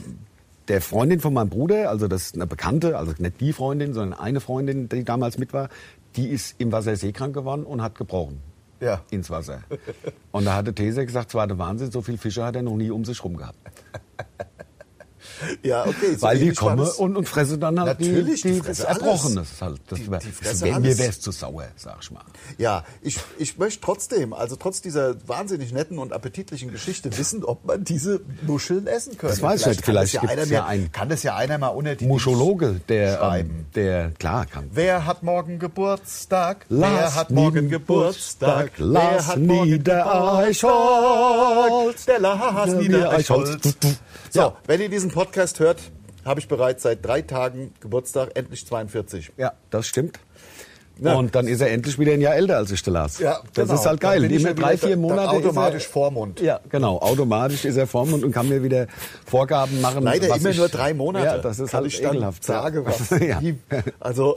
[0.68, 4.18] der Freundin von meinem Bruder, also das ist eine Bekannte, also nicht die Freundin, sondern
[4.18, 5.68] eine Freundin, die damals mit war,
[6.16, 8.40] die ist im Wasser seekrank geworden und hat gebrochen.
[8.80, 9.00] Ja.
[9.10, 9.62] Ins Wasser.
[10.32, 12.76] Und da hatte Tese gesagt, es war der Wahnsinn, so viele Fische hat er noch
[12.76, 13.58] nie um sich rum gehabt.
[15.62, 16.14] Ja, okay.
[16.16, 19.40] so Weil die kommen und, und fressen dann halt Natürlich, die, die die, das Erbrochene.
[19.40, 19.60] alles.
[19.60, 19.80] Halt.
[19.88, 20.10] Das Die- die
[20.62, 22.22] wär, mir wäre es zu sauer, sag ich mal.
[22.58, 27.64] Ja, ich, ich möchte trotzdem, also trotz dieser wahnsinnig netten und appetitlichen Geschichte, wissen, ob
[27.64, 29.34] man diese Muscheln essen könnte.
[29.34, 29.82] Das weiß ich nicht.
[29.82, 33.16] kann das Vielleicht ja ja einen Kann das ja einer mal unter die Muschologe, der,
[33.18, 33.50] schreiben.
[33.50, 34.70] ähm, der klar kann.
[34.72, 36.66] Wer hat morgen Geburtstag?
[36.68, 37.68] Wer Lars hat morgen.
[37.68, 38.72] Geburtstag?
[38.78, 40.86] Wer hat morgen Geburtstag?
[42.06, 43.76] Der Lars Der Niedereichholz.
[44.36, 44.56] So, Ja.
[44.66, 45.80] wenn ihr diesen Podcast hört,
[46.26, 49.32] habe ich bereits seit drei Tagen Geburtstag, endlich 42.
[49.38, 50.18] Ja, das stimmt.
[50.98, 51.14] Ja.
[51.14, 53.18] Und dann ist er endlich wieder ein Jahr älter als ich, der Lars.
[53.18, 53.80] Ja, das genau.
[53.80, 54.24] ist halt geil.
[54.24, 55.30] Immer drei, vier Monate.
[55.30, 56.40] automatisch er, Vormund.
[56.40, 56.98] Ja, genau.
[56.98, 58.86] Automatisch ist er Vormund und kann mir wieder
[59.26, 60.02] Vorgaben machen.
[60.02, 61.26] Leider immer ich, nur drei Monate.
[61.26, 62.44] Ja, das ist Kann halt ich ekelhaft.
[62.44, 63.10] Sage was.
[63.20, 63.40] ja.
[64.00, 64.36] Also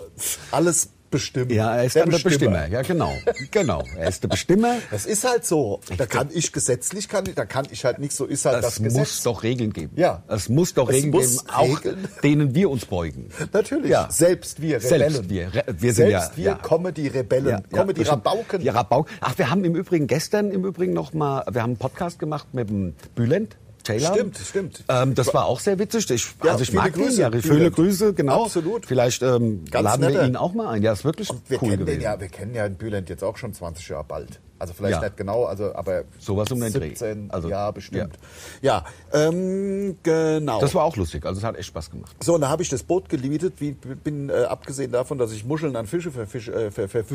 [0.52, 1.52] alles bestimmen.
[1.52, 2.52] ja, er ist Der dann der Bestimmer.
[2.52, 2.68] Bestimmer.
[2.74, 3.14] Ja, genau.
[3.52, 3.84] Genau.
[3.98, 4.76] Er ist der Bestimmer.
[4.92, 5.80] Das ist halt so.
[5.98, 8.74] Da kann ich gesetzlich, kann, ich- da kann ich halt nicht so, ist halt das,
[8.76, 9.24] Es muss Gesetz.
[9.24, 9.94] doch Regeln geben.
[9.96, 10.24] Ja.
[10.28, 12.08] Es muss doch Es Regeln muss geben, auch Regeln.
[12.24, 13.30] denen wir uns beugen.
[13.54, 13.90] Natürlich.
[13.92, 14.08] Ja.
[14.12, 15.12] Selbst wir Rebellen.
[15.14, 15.54] Selbst wir.
[15.54, 16.56] Re- wir sind Selbst ja, wir ja.
[16.56, 17.64] Comedy-Rebellen.
[17.72, 18.26] Comedy bestimmt.
[18.26, 18.62] Rabauken.
[18.62, 19.14] Ja, Rabauken.
[19.22, 22.48] Ach, wir haben im Übrigen gestern im Übrigen noch mal, wir haben einen Podcast gemacht
[22.54, 23.56] mit dem Bülent.
[23.84, 24.14] Taylor.
[24.14, 24.84] Stimmt, stimmt.
[24.90, 26.10] Ähm, das war auch sehr witzig.
[26.12, 27.46] Ich, Ja, also ich mag ihn, Grüße, ja, Bülent.
[27.48, 28.46] viele Grüße, genau.
[28.46, 28.86] Absolut.
[28.86, 30.28] Vielleicht ähm, laden wir netter.
[30.28, 30.84] ihn auch mal ein.
[30.84, 32.00] Ja, ist wirklich Und wir cool kennen gewesen.
[32.00, 34.40] den ja, wir kennen ja Bülent jetzt auch schon 20 Jahre bald.
[34.62, 35.02] Also vielleicht Ja.
[35.02, 36.90] nicht genau, also aber Sowas um den Dreh.
[36.90, 38.16] 17 Also, ja bestimmt.
[38.62, 40.60] Ja, ähm, genau.
[40.60, 41.26] Das war auch lustig.
[41.26, 42.14] Also es hat echt Spaß gemacht.
[42.22, 45.46] So, und da habe ich das Boot gemietet, wie, bin äh, abgesehen davon, dass ich
[45.46, 46.52] Muscheln an Fische verfische.
[46.54, 47.06] Äh, ver, ver,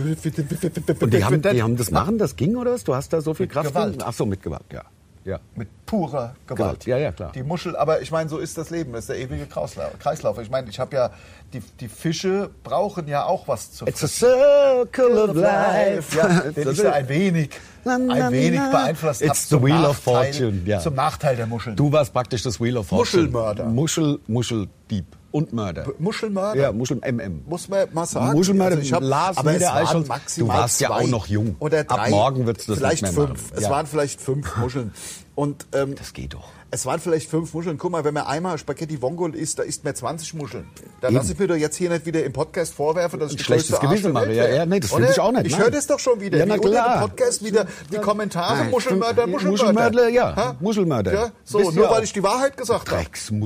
[1.00, 2.84] Und die haben, die haben das machen, das ging oder was?
[2.84, 4.02] Du hast da so viel Kraft Gewalt.
[4.02, 4.84] Ach so, mit Gewalt, ja.
[5.24, 5.40] Ja.
[5.54, 6.46] mit purer Gewalt.
[6.46, 7.32] Gewalt, ja, ja, klar.
[7.32, 10.38] Die Muschel, aber ich meine, so ist das Leben, das ist der ewige Kreislauf.
[10.38, 11.10] Ich meine, ich habe ja,
[11.52, 16.16] die, die Fische brauchen ja auch was zu It's a circle of life.
[16.16, 17.50] Ja, den ich da ein wenig,
[17.84, 19.22] ein wenig beeinflusst.
[19.22, 20.80] It's the wheel of fortune, ja.
[20.80, 21.76] Zum Nachteil der Muscheln.
[21.76, 23.22] Du warst praktisch das Wheel of Fortune.
[23.22, 23.64] Muschelmörder.
[23.64, 25.84] Muschel, Muscheldieb und Mörder.
[25.98, 26.60] Muschelmörder?
[26.60, 27.42] Ja, Muschel MM.
[27.46, 28.36] Muss man mal sagen.
[28.36, 31.56] Muschelmörder, Also ich hab- Lars aber es waren maximal du warst ja auch noch jung.
[31.58, 33.42] Oder Ab drei, morgen wird's das vielleicht nicht mehr fünf.
[33.42, 33.52] machen.
[33.56, 33.70] Es Ja.
[33.70, 34.92] waren vielleicht fünf Muscheln.
[35.34, 36.44] Und ähm, Das geht doch.
[36.74, 37.78] Es waren vielleicht fünf Muscheln.
[37.78, 40.66] Guck mal, wenn man einmal Spaghetti Vongole isst, da isst man 20 Muscheln.
[41.00, 43.38] Da lasse ich mir doch jetzt hier nicht wieder im Podcast vorwerfen, dass ich Ein
[43.38, 44.32] die schlechtes Gewissen mache.
[44.32, 46.38] Ja, ja, nee, das finde ich auch nicht, Ich höre das doch schon wieder.
[46.38, 46.98] Ja, na klar.
[46.98, 48.56] dem Podcast wieder die Kommentare.
[48.58, 49.26] Nein, Muschelmörder.
[49.28, 49.50] Muschelmörder.
[49.50, 50.34] Muschelmörder, ja.
[50.36, 50.56] Ha?
[50.58, 51.12] Muschelmörder.
[51.14, 53.04] Ja, so, Bist nur ja weil ich die Wahrheit gesagt habe.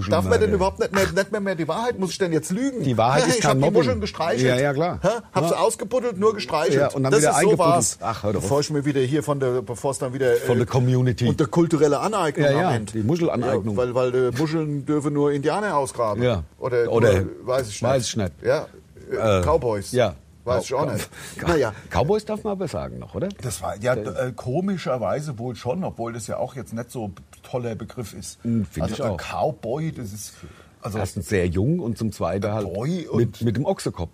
[0.08, 1.98] Darf man denn überhaupt nicht mehr, nicht mehr, mehr die Wahrheit?
[1.98, 2.82] Muss ich denn jetzt lügen?
[2.82, 3.74] Die Wahrheit ist ich kein hab die Mobbing.
[3.80, 4.48] Muscheln gestreichelt.
[4.48, 5.00] Ja, ja, klar.
[5.02, 5.22] Ha?
[5.32, 5.48] Hab Ja.
[5.50, 6.80] sie ausgebuddelt, nur gestreichelt.
[6.80, 7.98] Ja, und dann das wieder ist so war's.
[8.00, 8.40] Ach, hör doch.
[8.40, 11.26] Bevor ich mir wieder hier von der, bevor es dann wieder Von äh, der Community.
[11.28, 12.98] und der kulturelle Aneignung Ja, am ja, Ende.
[13.20, 13.74] Muschelaneignung.
[13.74, 16.22] Ja, weil weil äh, Muscheln dürfen nur Indianer ausgraben.
[16.22, 16.42] Ja.
[16.58, 17.90] Oder, Oder- nur, weiß ich nicht.
[17.90, 18.32] weiß ich nicht.
[18.42, 18.66] Ja,
[19.10, 19.92] äh, Äh, Cowboys.
[19.92, 20.14] Ja.
[20.44, 21.10] Weiß ich auch nicht.
[21.46, 21.74] Naja.
[21.90, 23.28] Cowboys darf man aber sagen noch, oder?
[23.42, 27.14] Das war ja äh, komischerweise wohl schon, obwohl das ja auch jetzt nicht so ein
[27.42, 28.38] toller Begriff ist.
[28.44, 29.16] Hm, find also ich auch.
[29.18, 30.32] Cowboy, das ist
[30.80, 34.10] Also- Erstens sehr jung und zum Zweiten halt Boy und- mit, mit dem Ochsekopf.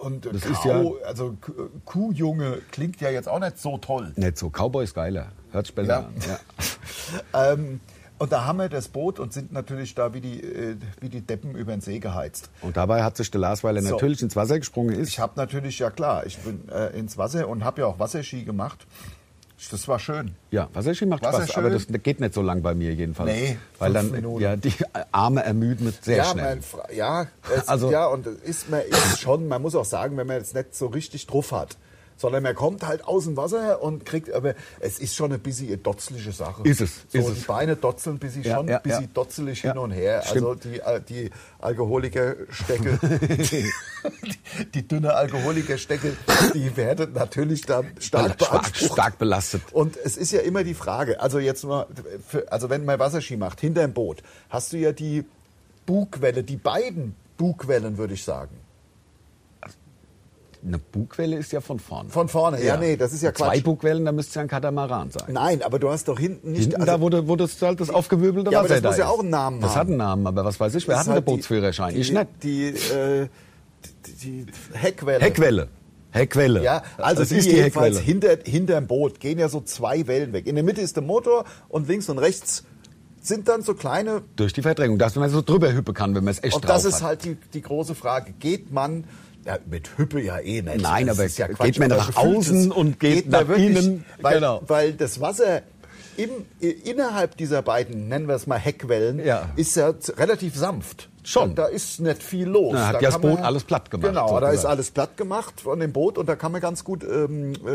[0.00, 1.36] Und Das Kau, ist ja- also
[1.84, 4.12] Kuhjunge klingt ja jetzt auch nicht so toll.
[4.16, 5.26] Nicht so, Cowboy ist geiler.
[5.52, 5.98] Hört sich besser Ja.
[6.00, 6.14] an.
[6.26, 6.38] Ja.
[7.52, 7.80] Ähm,
[8.18, 11.20] und da haben wir das Boot und sind natürlich da wie die, äh, wie die
[11.20, 12.50] Deppen über den See geheizt.
[12.62, 13.90] Und dabei hat sich der Lars, weil er So.
[13.90, 17.48] natürlich ins Wasser gesprungen ist, Ich habe natürlich, ja klar, ich bin äh, ins Wasser
[17.48, 18.86] und habe ja auch Wasserski gemacht.
[19.70, 20.34] Das war schön.
[20.50, 22.02] Ja, Wasserski macht Wasser Spaß, aber das schön.
[22.02, 23.32] geht nicht so lang bei mir jedenfalls.
[23.32, 24.42] Nee, weil dann Minuten.
[24.42, 24.74] ja die
[25.12, 26.44] Arme ermüden sehr ja, schnell.
[26.44, 27.26] mein Fra ja,
[27.56, 30.54] es, Also- ja, und ist, man ist schon, man muss auch sagen, wenn man jetzt
[30.54, 31.78] nicht so richtig drauf hat,
[32.16, 35.68] sondern man kommt halt aus dem Wasser und kriegt, aber es ist schon ein bisschen
[35.68, 36.62] eine dotzliche Sache.
[36.64, 37.44] Ist es, So, ist die es.
[37.46, 39.10] Beine dotzeln bis Ja, schon ja, ein bisschen ja.
[39.12, 40.22] dotzelig hin und her.
[40.22, 40.46] stimmt.
[40.46, 42.98] Also die, äh, die Alkoholikerstecke,
[43.50, 43.72] die,
[44.74, 46.16] die dünne Alkoholikerstecke,
[46.54, 49.62] die werden natürlich dann stark stark, stark belastet.
[49.72, 51.86] Und es ist ja immer die Frage, also jetzt nur,
[52.26, 55.24] für, also wenn man Wasserski macht, hinterm Boot, hast du ja die
[55.84, 58.56] Bugwelle, die beiden Bugwellen, würde ich sagen.
[60.66, 62.10] Eine Bugwelle ist ja von vorne.
[62.10, 63.62] Von vorne, ja, nee, das ist ja Zwei Quatsch.
[63.64, 65.32] Bugwellen, da müsste ja ein Katamaran sein.
[65.32, 66.62] Nein, aber du hast doch hinten nicht...
[66.72, 69.08] Hinten also- da, wo das halt das aufgewirbelte Ja, aber Wasser das muss da ja
[69.08, 69.14] ist.
[69.14, 69.78] auch einen Namen Das haben.
[69.80, 71.94] hat einen Namen, aber was weiß ich, wer das hat denn halt den Bootsführerschein?
[71.94, 72.26] Die, ich nicht.
[72.42, 73.28] Die, äh,
[74.06, 75.24] die, die Heckwelle.
[75.24, 75.68] Heckwelle.
[76.10, 76.62] Heckwelle.
[76.62, 78.34] Ja, also das ist die jedenfalls Heckwelle.
[78.34, 80.46] hinter, hinterm Boot gehen ja so zwei Wellen weg.
[80.46, 82.64] In der Mitte ist der Motor und links und rechts
[83.20, 86.30] sind dann so kleine Durch die Verdrängung, dass man so drüber hüppen kann, wenn man
[86.32, 87.02] es echt Und drauf das ist hat.
[87.02, 88.32] halt die, die große Frage.
[88.38, 89.04] Geht man,
[89.46, 90.80] ja, mit Hüppe ja eh nicht.
[90.82, 93.48] Nein, Das aber ist ja geht Quatsch, man aber nach außen und geht nach man
[93.48, 94.62] wirklich, innen, Weil, genau.
[94.66, 95.62] weil das Wasser
[96.16, 96.30] im,
[96.60, 99.50] innerhalb dieser beiden, nennen wir es mal Heckwellen, Ja.
[99.56, 101.08] ist ja relativ sanft.
[101.26, 101.54] Schon.
[101.56, 102.72] Da, da ist nicht viel los.
[102.72, 104.54] Na, hat da ja das kann man- Boot alles platt gemacht, Genau, da sozusagen.
[104.54, 107.70] ist alles platt gemacht von dem Boot und da kann man ganz gut ähm, äh,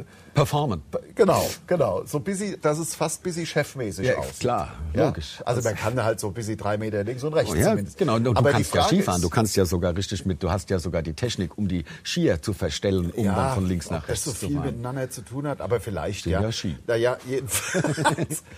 [0.00, 0.82] äh, Performen.
[1.14, 2.02] Genau, genau.
[2.04, 4.38] So busy, das ist fast busy chefmäßig Ja, aus.
[4.40, 5.06] klar, Ja?
[5.06, 5.40] logisch.
[5.46, 7.96] Also man kann halt so busy drei Meter links und rechts Oh ja, zumindest.
[7.96, 8.16] genau.
[8.16, 9.22] Und du Aber kannst ja Skifahren.
[9.22, 12.42] Du kannst ja sogar richtig mit, du hast ja sogar die Technik, um die Skier
[12.42, 14.66] zu verstellen, um dann von links nach rechts das so zu viel fahren.
[14.66, 16.42] miteinander zu tun hat, aber vielleicht Sind ja.
[16.42, 16.76] ja Ski.
[16.86, 18.42] Naja, jedenfalls.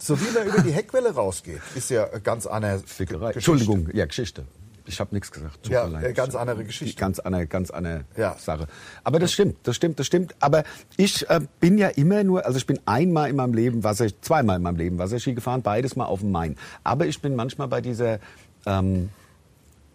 [0.00, 2.82] so wie man über die Heckwelle rausgeht, ist ja ganz anders.
[2.86, 3.32] Fickerei.
[3.32, 4.44] Entschuldigung, ja, Geschichte.
[4.86, 5.62] Ich habe nichts gesagt.
[5.62, 6.98] Tut Ja, äh, ganz andere Geschichte.
[6.98, 8.34] Ganz andere, ganz andere Ja.
[8.38, 8.66] Sache.
[9.04, 10.34] Aber das stimmt, das stimmt, das stimmt.
[10.40, 10.64] Aber
[10.96, 14.56] ich äh, bin ja immer nur, also ich bin einmal in meinem Leben Wasser, zweimal
[14.56, 16.56] in meinem Leben Wasserski gefahren, beides mal auf dem Main.
[16.82, 18.18] Aber ich bin manchmal bei dieser
[18.66, 19.10] ähm,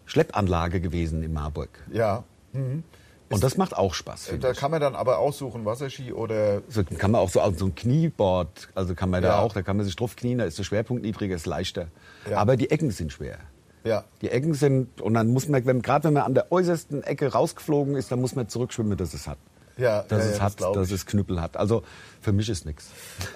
[0.06, 1.68] Schleppanlage gewesen in Marburg.
[1.92, 2.24] Ja.
[3.30, 4.26] Und das macht auch Spaß.
[4.26, 4.58] finde Da ich.
[4.58, 6.62] kann man dann aber aussuchen, Wasserski oder.
[6.68, 9.38] So kann man auch so so ein Knieboard, also kann man da Ja.
[9.40, 11.88] auch, da kann man sich drauf knien, da ist der Schwerpunkt niedriger, ist leichter.
[12.30, 12.38] Ja.
[12.38, 13.38] Aber die Ecken sind schwer.
[13.84, 14.04] Ja.
[14.20, 17.32] Die Ecken sind, und dann muss man, wenn, gerade wenn man an der äußersten Ecke
[17.32, 19.38] rausgeflogen ist, dann muss man zurückschwimmen, dass es hat.
[19.78, 21.56] Ja, dass ja, es ja, hat, das dass es Knüppel hat.
[21.56, 21.82] Also
[22.20, 22.86] für mich ist nichts.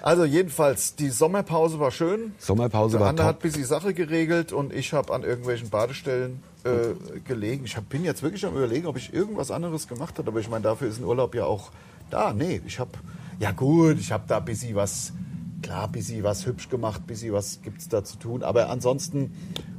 [0.01, 2.33] Also jedenfalls, die Sommerpause war schön.
[2.39, 3.27] Sommerpause Der war Anne top.
[3.27, 7.65] hat bis die Sache geregelt und ich habe an irgendwelchen Badestellen äh, gelegen.
[7.65, 10.29] Ich hab, bin jetzt wirklich am überlegen, ob ich irgendwas anderes gemacht habe.
[10.29, 11.71] Aber ich meine, dafür ist ein Urlaub ja auch
[12.09, 12.33] da.
[12.33, 12.91] Nee, ich habe,
[13.39, 15.13] ja gut, ich habe da ein bisschen was,
[15.61, 18.41] klar, ein bisschen was hübsch gemacht, ein bisschen was gibt's da zu tun.
[18.41, 19.31] Aber ansonsten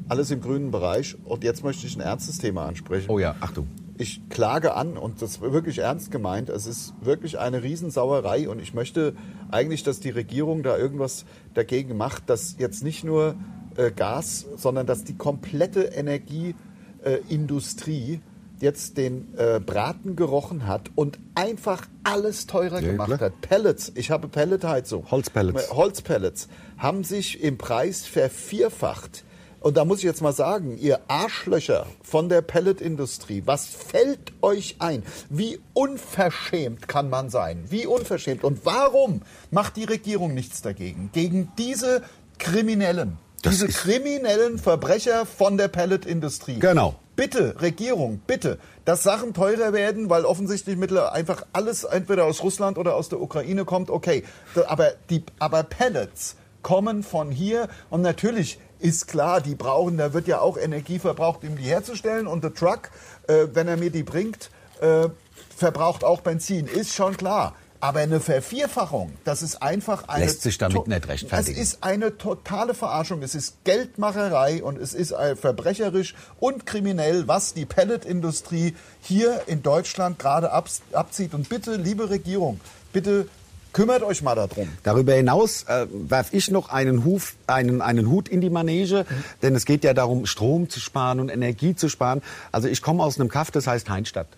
[0.09, 1.17] alles im grünen Bereich.
[1.25, 3.11] Und jetzt möchte ich ein ernstes Thema ansprechen.
[3.11, 3.67] Oh ja, Achtung.
[4.03, 6.49] Ich klage an und das ist wirklich ernst gemeint.
[6.49, 9.15] Es ist wirklich eine Riesensauerei und ich möchte
[9.53, 13.37] eigentlich, dass die Regierung da irgendwas dagegen macht, dass jetzt nicht nur
[13.77, 18.19] äh, Gas, sondern dass die komplette Energieindustrie äh,
[18.59, 23.21] jetzt den äh, Braten gerochen hat und einfach alles teurer Ja, gemacht klar.
[23.21, 23.41] hat.
[23.41, 25.09] Pellets, ich habe Pelletheizung.
[25.13, 25.71] Holzpellets.
[25.73, 29.23] Holzpellets haben sich im Preis vervierfacht.
[29.63, 34.77] Und da muss ich jetzt mal sagen, ihr Arschlöcher von der Pelletindustrie, was fällt euch
[34.81, 35.05] ein?
[35.31, 37.65] Wie unverschämt kann man sein?
[37.69, 38.43] Wie unverschämt?
[38.43, 39.23] Und warum
[39.53, 41.11] macht die Regierung nichts dagegen?
[41.13, 42.03] Gegen diese
[42.41, 46.59] Kriminellen, Das diese kriminellen Verbrecher von der Pelletindustrie.
[46.59, 46.97] Genau.
[47.15, 52.79] Bitte, Regierung, bitte, dass Sachen teurer werden, weil offensichtlich mittlerweile einfach alles entweder aus Russland
[52.79, 54.25] oder aus der Ukraine kommt, okay.
[54.67, 60.27] Aber, die, aber Pellets kommen von hier und natürlich ist klar, die brauchen, da wird
[60.27, 62.91] ja auch Energie verbraucht, um die herzustellen und der Truck,
[63.29, 65.09] äh, wenn er mir die bringt, äh,
[65.57, 67.55] verbraucht auch Benzin, ist schon klar.
[67.79, 70.25] Aber eine Vervierfachung, das ist einfach eine...
[70.25, 71.61] Lässt sich damit nicht rechtfertigen.
[71.61, 73.23] Es ist eine totale Verarschung.
[73.23, 79.65] Es ist Geldmacherei und es ist äh, verbrecherisch und kriminell, was die Pelletindustrie hier in
[79.65, 81.35] Deutschland gerade abzieht.
[81.35, 82.61] Und bitte, liebe Regierung,
[82.93, 83.27] bitte
[83.73, 84.69] kümmert euch mal darum.
[84.83, 89.07] Darüber hinaus äh, werfe ich noch einen, Huf, einen, einen Hut in die Manege,
[89.43, 92.23] denn es geht ja darum, Strom zu sparen und Energie zu sparen.
[92.51, 94.29] Also ich komme aus einem Kaff, das heißt Heinstadt.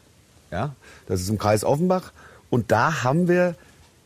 [0.50, 0.74] Ja?
[1.06, 2.12] Das ist im Kreis Offenbach.
[2.50, 3.56] Und da haben wir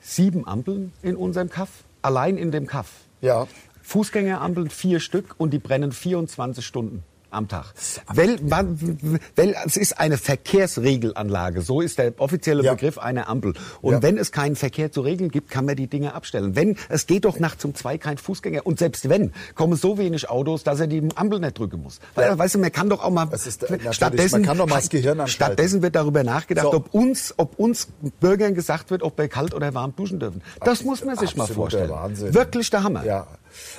[0.01, 1.69] sieben Ampeln in unserem Kaff,
[2.03, 2.89] allein in dem Kaff.
[3.21, 3.47] Ja.
[3.83, 7.67] Fußgängerampeln vier Stück und die brennen 24 Stunden am Tag.
[8.09, 12.73] Weil, weil es ist eine Verkehrsregelanlage, so ist der offizielle Ja.
[12.75, 13.55] Begriff einer Ampel.
[13.81, 14.03] Und Ja.
[14.03, 16.57] wenn es keinen Verkehr zu regeln gibt, kann man die Dinge abstellen.
[16.57, 20.29] Wenn es geht doch nachts um zwei kein Fußgänger und selbst wenn kommen so wenig
[20.31, 22.01] Autos, dass er die Ampel nicht drücken muss.
[22.15, 24.67] Weil, Weißt du, man kann doch auch mal Das ist, äh, natürlich, man kann doch
[24.69, 25.29] mal das Gehirn anschalten.
[25.29, 26.75] stattdessen wird darüber nachgedacht, So.
[26.75, 27.89] ob uns, ob uns
[28.21, 30.43] Bürgern gesagt wird, ob wir kalt oder warm duschen dürfen.
[30.65, 31.91] Das muss man sich mal vorstellen.
[31.91, 32.35] Wahnsinn.
[32.35, 33.05] Wirklich der Hammer.
[33.05, 33.27] Ja.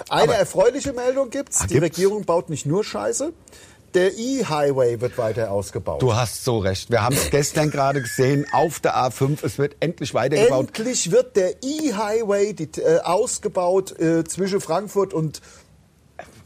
[0.10, 1.62] Eine erfreuliche Meldung gibt's.
[1.62, 1.98] Ah, Die gibt's?
[1.98, 3.34] Regierung baut nicht nur Scheiße.
[3.96, 6.00] Der E-Highway wird weiter ausgebaut.
[6.02, 6.92] Du hast so recht.
[6.92, 9.40] Wir haben es gestern gerade gesehen auf der A5.
[9.44, 10.68] Es wird endlich weitergebaut.
[10.78, 15.42] Endlich wird der E-Highway äh, ausgebaut äh, zwischen Frankfurt und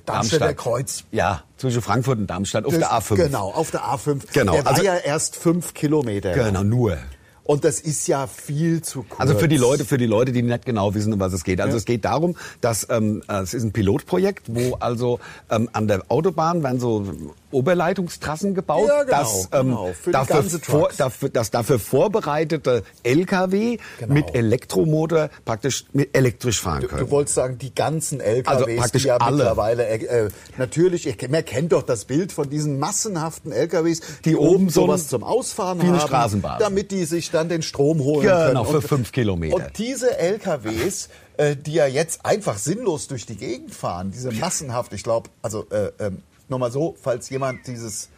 [0.05, 1.03] Darmstädter Kreuz.
[1.11, 3.15] Ja, zwischen Frankfurt und Darmstadt auf Das- der A5.
[3.15, 4.21] Genau, auf der A5.
[4.33, 6.33] Genau, Der war also- ja erst fünf Kilometer.
[6.33, 6.97] Genau, nur.
[7.45, 9.19] Und das ist ja viel zu kurz.
[9.19, 11.59] Also für die Leute, für die Leute, die nicht genau wissen, um was es geht.
[11.59, 15.87] Also es geht darum, dass ähm, äh, es ist ein Pilotprojekt, wo also ähm, an
[15.87, 17.05] der Autobahn werden so
[17.53, 24.13] Oberleitungstrassen gebaut, Ja, genau, dass, ähm, genau, dafür, vor, dafür, dass dafür vorbereitete LKW Genau.
[24.13, 27.05] mit Elektromotor praktisch mit elektrisch fahren Du, können.
[27.05, 29.37] du wolltest sagen, die ganzen LKWs, Also praktisch die ja alle.
[29.37, 34.31] mittlerweile, äh, äh, natürlich, ich, man kennt doch das Bild von diesen massenhaften LKWs, die,
[34.31, 36.59] Die oben oben so sowas zum Ausfahren haben, Straßenbahn.
[36.59, 38.81] damit die sich dann den Strom holen Genau, können.
[38.81, 39.55] für fünf Kilometer.
[39.55, 44.93] Und diese LKWs, äh, die ja jetzt einfach sinnlos durch die Gegend fahren, diese massenhaft,
[44.93, 46.21] ich glaube, also äh, ähm,
[46.53, 48.09] nochmal so, falls jemand dieses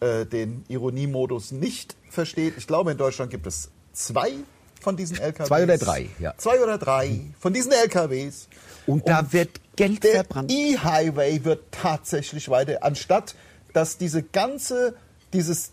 [0.00, 4.32] äh, den Ironiemodus nicht versteht, ich glaube in Deutschland gibt es zwei
[4.80, 5.48] von diesen LKWs.
[5.48, 6.34] Zwei oder drei, ja.
[6.36, 8.48] Zwei oder drei von diesen LKWs.
[8.86, 10.52] Und da wird Geld Der verbrannt.
[10.52, 13.34] E-Highway wird tatsächlich weiter, anstatt
[13.72, 14.94] dass diese ganze,
[15.32, 15.72] dieses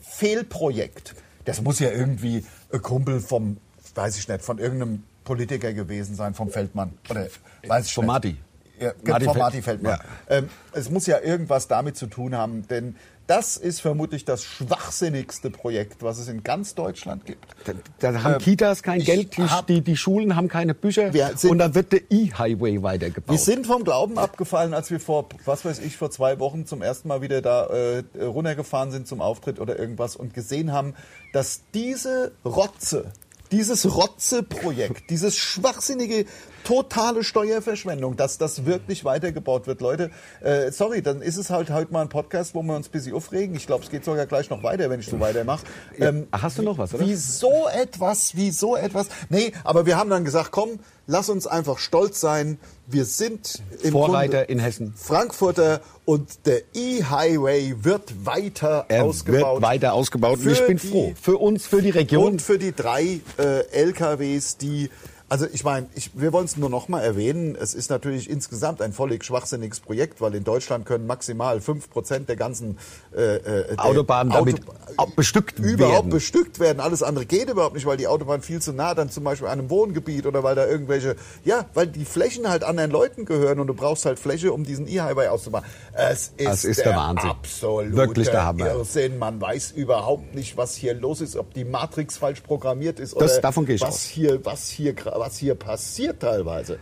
[0.00, 1.14] Fehlprojekt,
[1.44, 3.58] das muss ja irgendwie ein Kumpel vom,
[3.94, 6.92] weiß ich nicht, von irgendeinem Politiker gewesen sein, vom Feldmann.
[7.10, 7.28] Oder
[7.66, 8.36] weiß ich Von nicht.
[8.84, 9.98] Ja, Marty von Feld- Marty Feldmann.
[10.28, 15.48] Ähm, es muss ja irgendwas damit zu tun haben, denn das ist vermutlich das schwachsinnigste
[15.48, 17.46] Projekt, was es in ganz Deutschland gibt.
[17.64, 17.72] Da,
[18.12, 21.50] da haben Ähm, Kitas kein Geld, die, hab- die, die Schulen haben keine Bücher sind-
[21.50, 23.30] und dann wird der E-Highway weitergebaut.
[23.34, 26.82] Wir sind vom Glauben abgefallen, als wir vor, was weiß ich, vor zwei Wochen zum
[26.82, 30.92] ersten Mal wieder da äh, runtergefahren sind zum Auftritt oder irgendwas und gesehen haben,
[31.32, 33.06] dass diese Rotze,
[33.54, 36.26] dieses Rotze-Projekt, dieses schwachsinnige,
[36.64, 39.80] totale Steuerverschwendung, dass das wirklich weitergebaut wird.
[39.80, 42.90] Leute, äh, sorry, dann ist es halt heute mal ein Podcast, wo wir uns ein
[42.90, 43.54] bisschen aufregen.
[43.54, 45.64] Ich glaube, es geht sogar gleich noch weiter, wenn ich so weitermache.
[46.00, 47.06] Ähm, Ach, hast du noch was, oder?
[47.06, 49.06] Wie so etwas, wie so etwas.
[49.28, 52.58] Nee, aber wir haben dann gesagt, komm, lass uns einfach stolz sein.
[52.86, 54.94] Wir sind im Vorreiter Grunde in Hessen.
[54.96, 59.54] Frankfurter und der E-Highway wird weiter Er ausgebaut.
[59.54, 61.14] wird weiter ausgebaut und ich bin die- froh.
[61.20, 62.32] Für uns, für die Region.
[62.32, 64.90] Und für die drei äh, LKWs, die
[65.34, 68.92] also ich meine, wir wollen es nur noch mal erwähnen, es ist natürlich insgesamt ein
[68.92, 72.78] völlig schwachsinniges Projekt, weil in Deutschland können maximal 5% der ganzen
[73.16, 74.60] äh, äh, der Autobahnen damit
[74.96, 76.10] au- bestückt überhaupt werden.
[76.10, 76.78] bestückt werden.
[76.78, 79.58] Alles andere geht überhaupt nicht, weil die Autobahn viel zu nah dann zum Beispiel an
[79.58, 83.66] einem Wohngebiet oder weil da irgendwelche, ja, weil die Flächen halt anderen Leuten gehören und
[83.66, 85.64] du brauchst halt Fläche, um diesen E-Highway auszubauen.
[85.94, 87.28] Es ist, Es ist der Wahnsinn.
[87.30, 88.66] absolute Wirklich der Hammer.
[88.66, 89.18] Irrsinn.
[89.18, 93.32] Man weiß überhaupt nicht, was hier los ist, ob die Matrix falsch programmiert ist Das-
[93.32, 94.02] oder davon gehe ich was aus.
[94.04, 96.78] hier, was hier, gra- was hier passiert teilweise.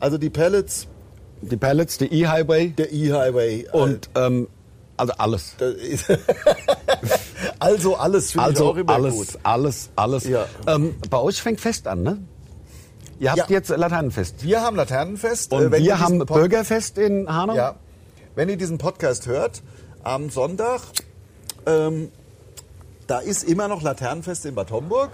[0.00, 0.86] Also die Pellets,
[1.42, 4.48] Die Pellets, der E-Highway der E-Highway und ähm,
[4.96, 5.54] also alles.
[5.60, 5.74] äh,
[7.58, 9.28] also alles finde ich Also auch immer alles, gut.
[9.42, 10.24] alles, alles.
[10.24, 10.46] Ja.
[10.66, 12.18] Ähm, bei euch fängt Fest an, ne?
[13.18, 13.56] Ihr habt Ja.
[13.56, 14.42] jetzt Laternenfest.
[14.42, 15.52] Wir haben Laternenfest.
[15.52, 17.54] Und äh, wenn wir haben Pod- Bürgerfest in Hanau.
[17.54, 17.76] Ja.
[18.34, 19.62] Wenn ihr diesen Podcast hört,
[20.02, 20.80] am Sonntag,
[21.66, 22.10] ähm,
[23.06, 25.10] da ist immer noch Laternenfest in Bad Homburg.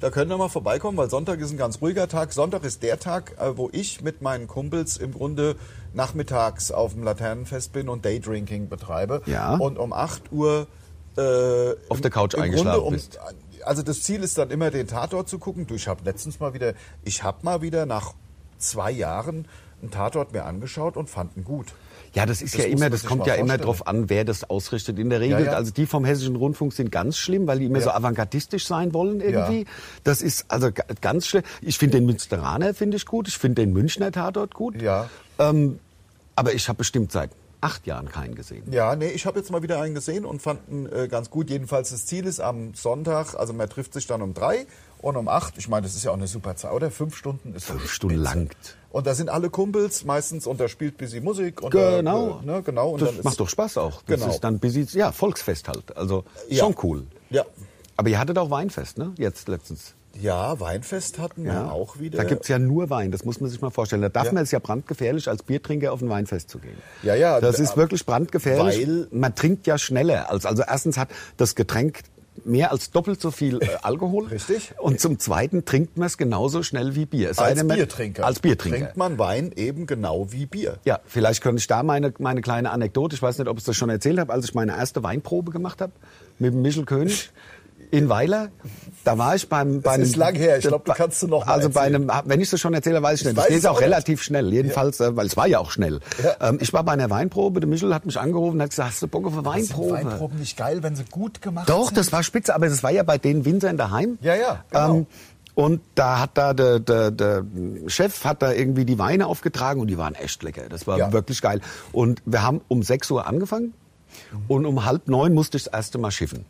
[0.00, 2.32] Da könnt ihr mal vorbeikommen, weil Sonntag ist ein ganz ruhiger Tag.
[2.32, 5.56] Sonntag ist der Tag, äh, wo ich mit meinen Kumpels im Grunde
[5.92, 9.22] nachmittags auf dem Laternenfest bin und Daydrinking betreibe.
[9.26, 9.56] Ja.
[9.56, 10.68] Und um 8 Uhr
[11.16, 13.18] äh, Auf der Couch im eingeschlafen Grunde um, bist.
[13.64, 15.66] Also das Ziel ist dann immer, den Tatort zu gucken.
[15.66, 18.14] Du, ich habe letztens mal wieder, ich habe mal wieder nach
[18.58, 19.48] zwei Jahren
[19.82, 21.66] einen Tatort mir angeschaut und fand ihn gut.
[22.14, 24.98] Ja, das ist Das ja immer, das kommt ja immer drauf an, wer das ausrichtet.
[24.98, 25.52] In der Regel, Ja, ja.
[25.52, 27.84] also die vom Hessischen Rundfunk sind ganz schlimm, weil die immer Ja.
[27.84, 29.66] so avantgardistisch sein wollen irgendwie.
[30.04, 31.42] Das ist also ga- ganz schlimm.
[31.60, 34.80] Ich finde den Münsteraner finde ich gut, ich finde den Münchner Tatort gut.
[34.80, 35.08] Ja.
[35.38, 35.78] Ähm,
[36.34, 38.62] aber ich habe bestimmt seit acht Jahren keinen gesehen.
[38.70, 41.50] Ja, nee, ich habe jetzt mal wieder einen gesehen und fand ihn äh, ganz gut.
[41.50, 44.66] Jedenfalls das Ziel ist am Sonntag, also man trifft sich dann um drei
[45.00, 45.54] und um acht.
[45.58, 46.90] Ich meine, das ist ja auch eine super Zeit, oder?
[46.90, 48.56] Fünf Stunden ist Fünf Stunden langt.
[48.90, 51.62] Und da sind alle Kumpels meistens und da spielt busy Musik.
[51.62, 52.40] Und Genau.
[52.44, 52.90] Da, äh, ne, genau.
[52.92, 54.02] Und das dann ist- macht doch Spaß auch.
[54.06, 54.32] Das Genau.
[54.32, 55.96] ist dann busy, ja, Volksfest halt.
[55.96, 56.64] Also Ja.
[56.64, 57.06] schon cool.
[57.30, 57.44] Ja.
[57.96, 59.12] Aber ihr hattet auch Weinfest, ne?
[59.18, 59.94] Jetzt letztens.
[60.20, 62.16] Ja, Weinfest hatten wir auch wieder.
[62.16, 64.02] Da gibt's ja nur Wein, das muss man sich mal vorstellen.
[64.02, 64.32] Da darf Ja.
[64.32, 66.76] man es ja brandgefährlich, als Biertrinker auf ein Weinfest zu gehen.
[67.02, 68.86] Ja, ja, Das ist wirklich brandgefährlich.
[68.86, 70.30] weil- man trinkt ja schneller.
[70.30, 72.00] Als, also erstens hat das Getränk
[72.44, 74.26] mehr als doppelt so viel äh, Alkohol.
[74.30, 74.72] Richtig.
[74.78, 77.30] Und zum Zweiten trinkt man es genauso schnell wie Bier.
[77.30, 78.24] Es als Biertrinker.
[78.24, 78.78] Als Biertrinker.
[78.78, 80.78] Trinkt man Wein eben genau wie Bier.
[80.84, 83.76] Ja, vielleicht könnte ich da meine, meine kleine Anekdote, ich weiß nicht, ob ich das
[83.76, 85.92] schon erzählt habe, als ich meine erste Weinprobe gemacht habe
[86.38, 87.30] mit dem Michel König
[87.90, 88.48] in Weiler.
[89.04, 89.80] Da war ich beim...
[89.80, 90.58] bei ist einem- lang her.
[90.58, 93.02] Ich glaub, du kannst du noch mal Also bei einem, wenn ich das schon erzähle,
[93.02, 93.36] weiß ich nicht.
[93.36, 95.70] weiß Das geht es auch auch relativ schnell, jedenfalls, äh, weil es war ja auch
[95.70, 96.00] schnell.
[96.22, 96.48] Ja.
[96.48, 99.02] Ähm, ich war bei einer Weinprobe, der Michel hat mich angerufen und hat gesagt, hast
[99.02, 99.96] du Bock auf eine Weinprobe?
[99.96, 101.96] Sind Weinproben nicht geil, wenn sie gut gemacht Doch, sind?
[101.96, 104.18] das war spitze, aber das war ja bei den Winzern daheim.
[104.20, 104.94] Ja, ja, genau.
[104.96, 105.06] Ähm,
[105.54, 107.44] und da hat da der, der, der
[107.86, 110.68] Chef hat da irgendwie die Weine aufgetragen und die waren echt lecker.
[110.68, 111.12] Das war Ja.
[111.12, 111.60] wirklich geil.
[111.92, 113.72] Und wir haben um 6 Uhr angefangen
[114.46, 116.44] und um halb neun musste ich das erste Mal schiffen.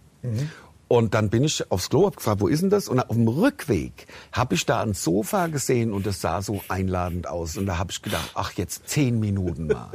[0.88, 2.88] Und dann bin ich aufs Klo, hab gefragt, wo ist denn das?
[2.88, 7.28] Und auf dem Rückweg habe ich da ein Sofa gesehen und das sah so einladend
[7.28, 7.58] aus.
[7.58, 9.90] Und da habe ich gedacht, ach jetzt zehn Minuten mal.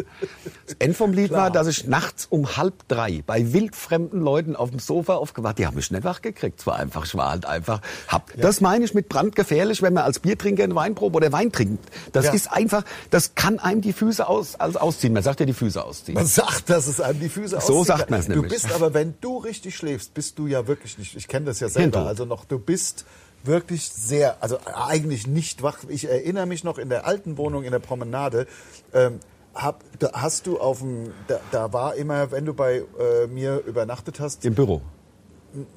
[0.67, 4.69] Das End vom Lied war, dass ich nachts um halb drei bei wildfremden Leuten auf
[4.69, 5.58] dem Sofa aufgewacht.
[5.58, 6.60] Die haben mich nicht wach gekriegt.
[6.60, 7.82] Es war einfach, ich war halt einfach.
[8.08, 11.84] Hab, Das meine ich mit brandgefährlich, wenn man als Biertrinker eine Weinprobe oder Wein trinkt.
[12.12, 12.34] Das Ja.
[12.34, 15.13] ist einfach, das kann einem die Füße aus, also ausziehen.
[15.13, 16.13] Man sagt ja die Füße ausziehen.
[16.15, 18.10] Man sagt, dass es einem die Füße So ausziehen sagt kann.
[18.12, 18.51] man's Du nämlich.
[18.53, 21.69] bist aber, wenn du richtig schläfst, bist du ja wirklich nicht, ich kenne das ja
[21.69, 22.08] selber, Hirntot.
[22.08, 23.06] also noch, du bist
[23.43, 25.80] wirklich sehr, also eigentlich nicht wach.
[25.88, 28.48] Ich erinnere mich noch in der alten Wohnung in der Promenade,
[28.93, 29.19] ähm,
[29.54, 33.62] hab, da hast du auf dem, da, da war immer, wenn du bei äh, mir
[33.65, 34.82] übernachtet hast, Im Büro.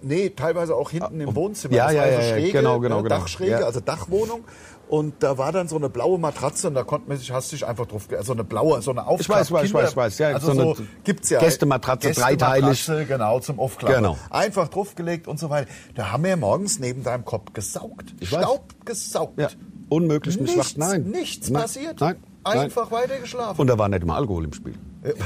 [0.01, 1.75] Nee, teilweise auch hinten im Wohnzimmer.
[1.75, 3.21] Ja, das ja, war ja, so ja, Schräge, genau, genau, ne, genau.
[3.21, 3.67] Dachschräge, Ja.
[3.67, 4.45] also Dachwohnung.
[4.89, 7.67] Und da war dann so eine blaue Matratze und da konnte man sich, hast dich
[7.67, 9.21] einfach drauf, ge- so eine blaue, so eine Aufklapp.
[9.21, 11.41] Ich weiß, weiß, Kinder- weiß, weiß, ja, also so so, eine gibt's ja.
[11.41, 12.87] Gästematratze, dreiteilig.
[13.09, 13.97] Genau, zum Aufklappen.
[13.97, 14.17] Genau.
[14.31, 15.69] Einfach draufgelegt und so weiter.
[15.97, 18.15] Da haben wir morgens neben deinem Kopf gesaugt.
[18.21, 18.43] Ich weiß.
[18.43, 19.41] Staub gesaugt.
[19.41, 19.49] Ja.
[19.89, 20.89] Unmöglich nicht Nichts, wach.
[20.89, 21.03] Nein.
[21.11, 21.63] nichts Nein.
[21.63, 22.01] passiert.
[22.01, 22.17] Nein.
[22.45, 22.59] Nein.
[22.61, 23.61] Einfach weiter geschlafen.
[23.61, 24.75] Und da war nicht immer Alkohol im Spiel.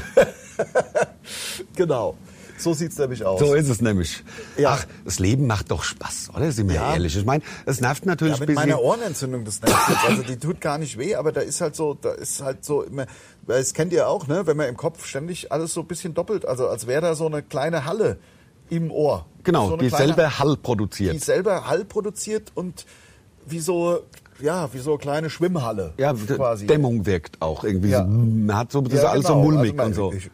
[1.75, 2.15] genau.
[2.61, 3.39] So sieht's nämlich aus.
[3.39, 4.23] So ist es nämlich.
[4.57, 4.71] Ja.
[4.79, 6.51] Ach, das Leben macht doch Spaß, oder?
[6.51, 6.93] Sind wir Ja.
[6.93, 7.15] ehrlich.
[7.17, 8.69] Ich meine, es nervt natürlich Ja, mit ein bisschen.
[8.69, 10.05] meiner Ohrenentzündung, das nervt jetzt.
[10.09, 12.83] Also die tut gar nicht weh, aber da ist halt so, da ist halt so
[12.83, 13.05] immer,
[13.47, 14.45] das kennt ihr auch, ne?
[14.45, 17.25] Wenn man im Kopf ständig alles so ein bisschen doppelt, also als wäre da so
[17.25, 18.17] eine kleine Halle
[18.69, 19.25] im Ohr.
[19.43, 21.13] Genau, so die kleine- selber Hall produziert.
[21.15, 22.85] Die selber Hall produziert und
[23.45, 24.01] wie so,
[24.39, 25.93] ja, wie so eine kleine Schwimmhalle.
[25.97, 26.67] ja, quasi.
[26.67, 27.89] Dämmung wirkt auch irgendwie.
[27.89, 28.03] Ja.
[28.03, 29.43] So, man hat so, das ist Ja, alles so genau.
[29.45, 30.17] mulmig Also und so.
[30.17, 30.29] Ich,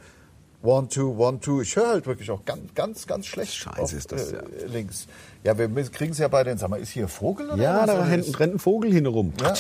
[0.68, 1.62] one, two, one, two.
[1.62, 3.54] Ich höre halt wirklich auch ganz, ganz, ganz schlecht.
[3.54, 4.42] Scheiße auf, ist das, äh, ja.
[4.68, 5.08] Links.
[5.44, 7.86] Ja, wir kriegen es ja bei den, sag mal, ist hier Vogel oder ja, was?
[7.88, 9.34] da Oder rennt, ein Vogel hin rum.
[9.42, 9.54] Ja.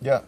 [0.00, 0.22] ja.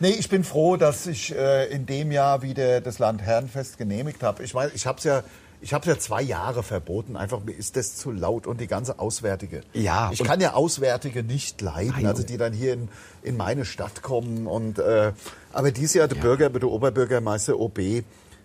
[0.00, 4.42] Nee, ich bin froh, dass ich äh, in dem Jahr wieder das Landherrenfest genehmigt habe.
[4.42, 5.22] Ich meine, ich habe es ja,
[5.60, 7.16] ich habe ja zwei Jahre verboten.
[7.16, 9.62] Einfach mir ist das zu laut und die ganze Auswärtige.
[9.74, 12.06] Ja, Ich kann ja Auswärtige nicht leiden, Nein.
[12.06, 12.88] also die dann hier in,
[13.22, 15.12] in meine Stadt kommen und äh,
[15.52, 18.02] aber dieses Jahr der Bürger, der Oberbürgermeister OB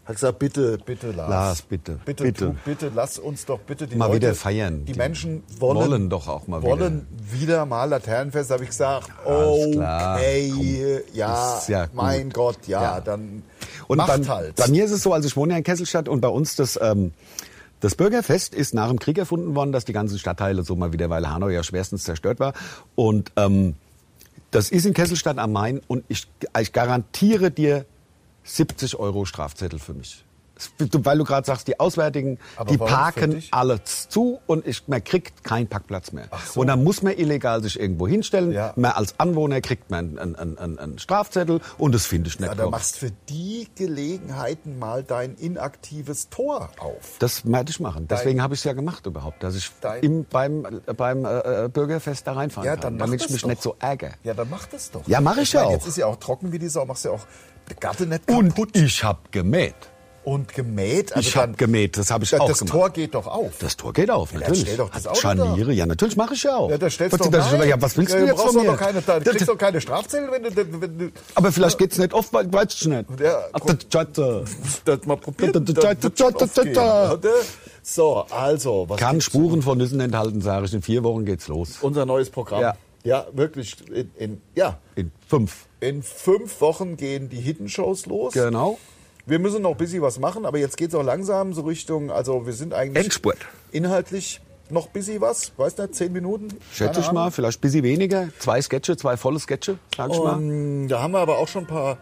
[0.09, 2.45] hat gesagt, bitte, bitte Lars, Lars, bitte, bitte, bitte.
[2.47, 4.83] Tu, bitte, lass uns doch bitte die Mal Leute, wieder feiern.
[4.85, 8.49] Die, Die Menschen wollen, wollen doch auch mal wollen wieder mal Laternenfest.
[8.49, 11.95] Habe ich gesagt, okay, ja, Ist ja gut.
[11.95, 13.01] mein Gott, ja, Ja.
[13.01, 13.43] dann
[13.87, 14.55] Und macht bei, halt.
[14.55, 16.79] bei mir ist es so, also ich wohne ja in Kesselstadt und bei uns das,
[16.81, 17.11] ähm,
[17.79, 21.09] das Bürgerfest ist nach dem Krieg erfunden worden, dass die ganzen Stadtteile so mal wieder,
[21.11, 22.53] weil Hanau ja schwerstens zerstört war.
[22.95, 23.75] Und ähm,
[24.49, 26.27] das ist in Kesselstadt am Main und ich,
[26.59, 27.85] ich garantiere dir
[28.49, 30.25] 70 Euro Strafzettel für mich.
[30.77, 35.43] Weil du gerade sagst, die Auswärtigen, Aber die parken alles zu und ich, man kriegt
[35.43, 36.29] keinen Parkplatz mehr.
[36.51, 36.61] so.
[36.61, 38.51] Und dann muss man illegal sich irgendwo hinstellen.
[38.51, 38.73] Ja.
[38.75, 42.49] Man als Anwohner kriegt man einen, einen, einen, einen Strafzettel und das finde ich nicht
[42.49, 42.71] ja, dann gut.
[42.71, 47.17] machst für die Gelegenheiten mal dein inaktives Tor auf.
[47.19, 48.07] Das werde ich machen.
[48.07, 51.69] Deswegen habe ich es ja gemacht überhaupt, dass ich im, beim, äh, beim äh, äh,
[51.69, 53.49] Bürgerfest da reinfahren Ja, kann, damit ich mich doch.
[53.49, 54.13] nicht so ärgere.
[54.23, 55.07] Ja, dann mach das doch.
[55.07, 55.73] Ja, mach ich ja meine, auch.
[55.73, 57.25] Jetzt ist ja auch trocken wie die Sau, machst ja auch
[57.79, 59.75] Gatte nicht Und kaputt ich habe gemäht.
[60.29, 61.15] Und gemäht.
[61.15, 62.71] Also ich habe gemäht, das habe ich das, auch das gemacht.
[62.73, 63.53] Tor geht doch auf.
[63.59, 64.61] das Tor geht auf, dann natürlich.
[64.61, 66.69] stell doch das Auto Scharniere, ja, natürlich mache ich ja auch.
[66.69, 67.67] ja, da stellst was, doch das, rein.
[67.67, 68.71] ja, was willst du Ja, jetzt von doch mir?
[68.71, 71.97] noch keine, da Das- kriegst doch keine Strafzettel, wenn du, wenn du aber vielleicht geht's
[71.97, 73.05] nicht oft, weil weißt du nicht.
[73.19, 73.77] Ja, Ach, das
[74.85, 75.17] das mal.
[75.25, 77.13] Da, da, da, da, da, da, da.
[77.13, 77.29] oder?
[77.81, 79.21] So, also, was Kann?
[79.21, 80.73] Spuren von Nüssen enthalten, sage ich.
[80.73, 81.77] In vier Wochen geht's los.
[81.81, 82.61] unser neues Programm.
[82.61, 82.75] Ja.
[83.03, 83.75] Ja, wirklich.
[83.89, 85.65] In, in, ja, In fünf.
[85.79, 88.33] in fünf Wochen gehen die Hidden-Shows los.
[88.33, 88.77] Genau.
[89.25, 92.45] Wir müssen noch ein bisschen was machen, aber jetzt geht's auch langsam so Richtung, also
[92.45, 93.38] wir sind eigentlich Endspurt.
[93.71, 96.50] inhaltlich noch ein bisschen was, weiß nicht, zehn Minuten?
[96.73, 98.29] Schätze ich mal, vielleicht ein bisschen weniger.
[98.39, 100.35] Zwei Sketche, zwei volle Sketche, sag ich mal.
[100.35, 101.98] Und da haben wir aber auch schon ein paar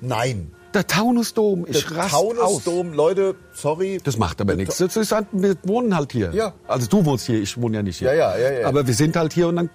[0.00, 0.52] Nein.
[0.74, 2.34] Der Taunusdom, ich Der rast aus.
[2.36, 3.98] Taunusdom, Leute, sorry.
[4.04, 4.76] Das macht aber nichts.
[4.78, 6.30] Das ist halt, wir wohnen halt hier.
[6.34, 6.52] Ja.
[6.66, 8.14] Also du wohnst hier, ich wohne ja nicht hier.
[8.14, 8.66] Ja, ja, ja, ja.
[8.68, 9.70] Aber wir sind halt hier und dann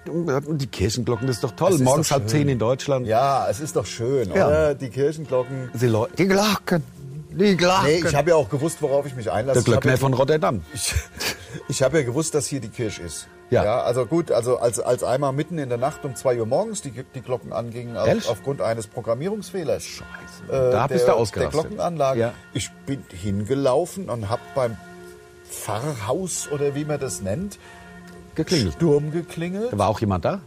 [0.45, 1.73] und die Kirchenglocken, das ist doch toll.
[1.73, 3.07] Ist Morgens doch halb zehn in Deutschland.
[3.07, 4.47] Ja, es ist doch schön, Ja.
[4.47, 4.75] oder?
[4.75, 5.71] Die Kirchenglocken.
[5.73, 6.83] Die, Leu- die Glocken,
[7.31, 7.85] die Glocken.
[7.85, 9.63] Nee, ich habe ja auch gewusst, worauf ich mich einlasse.
[9.63, 10.61] der Glöckner ja- von Rotterdam.
[10.75, 10.93] Ich,
[11.69, 13.27] ich habe ja gewusst, dass hier die Kirche ist.
[13.53, 13.81] Ja.
[13.81, 16.91] also gut, also als, als einmal mitten in der Nacht um 2 Uhr morgens die,
[16.91, 19.83] die Glocken angingen, auf, aufgrund eines Programmierungsfehlers.
[19.83, 20.71] Scheiße.
[20.71, 21.53] Da bist du ausgerastet.
[21.53, 22.19] Der Glockenanlage.
[22.19, 22.33] Ja.
[22.53, 24.77] Ich bin hingelaufen und habe beim
[25.49, 27.59] Pfarrhaus oder wie man das nennt,
[28.35, 28.73] Geklingelt.
[28.73, 29.71] Sturm geklingelt.
[29.71, 30.41] Da war auch jemand da?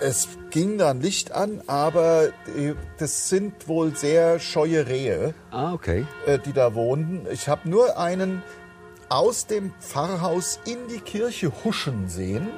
[0.00, 5.34] Es ging dann Licht an, aber äh, das sind wohl sehr scheue Rehe.
[5.50, 6.06] Ah, okay.
[6.26, 7.26] äh, die da wohnten.
[7.32, 8.42] Ich habe nur einen
[9.08, 12.48] aus dem Pfarrhaus in die Kirche huschen sehen.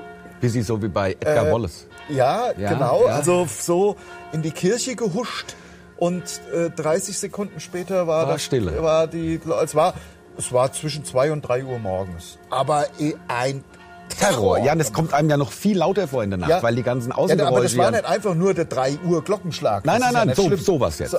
[0.40, 1.86] Bisschen so wie bei Edgar Äh, Wallace.
[2.08, 3.02] Ja, Ja, genau.
[3.06, 3.14] ja.
[3.14, 3.96] Also so
[4.32, 5.54] in die Kirche gehuscht
[5.98, 6.22] und
[6.54, 8.82] äh, 30 Sekunden später war, War das Stille.
[8.82, 9.94] War die, es war
[10.38, 12.38] es war zwischen 2 und 3 Uhr morgens.
[12.48, 13.62] Aber eh ein
[14.18, 14.58] Terror.
[14.60, 16.62] Ja, das kommt einem ja noch viel lauter vor in der Nacht, Ja.
[16.62, 17.52] weil die ganzen Ja, Außengeräusche...
[17.54, 19.84] aber das war ja- nicht einfach nur der 3 Uhr Glockenschlag.
[19.84, 21.10] Nein, Das nein, nein, ja so- sowas jetzt.
[21.10, 21.18] So,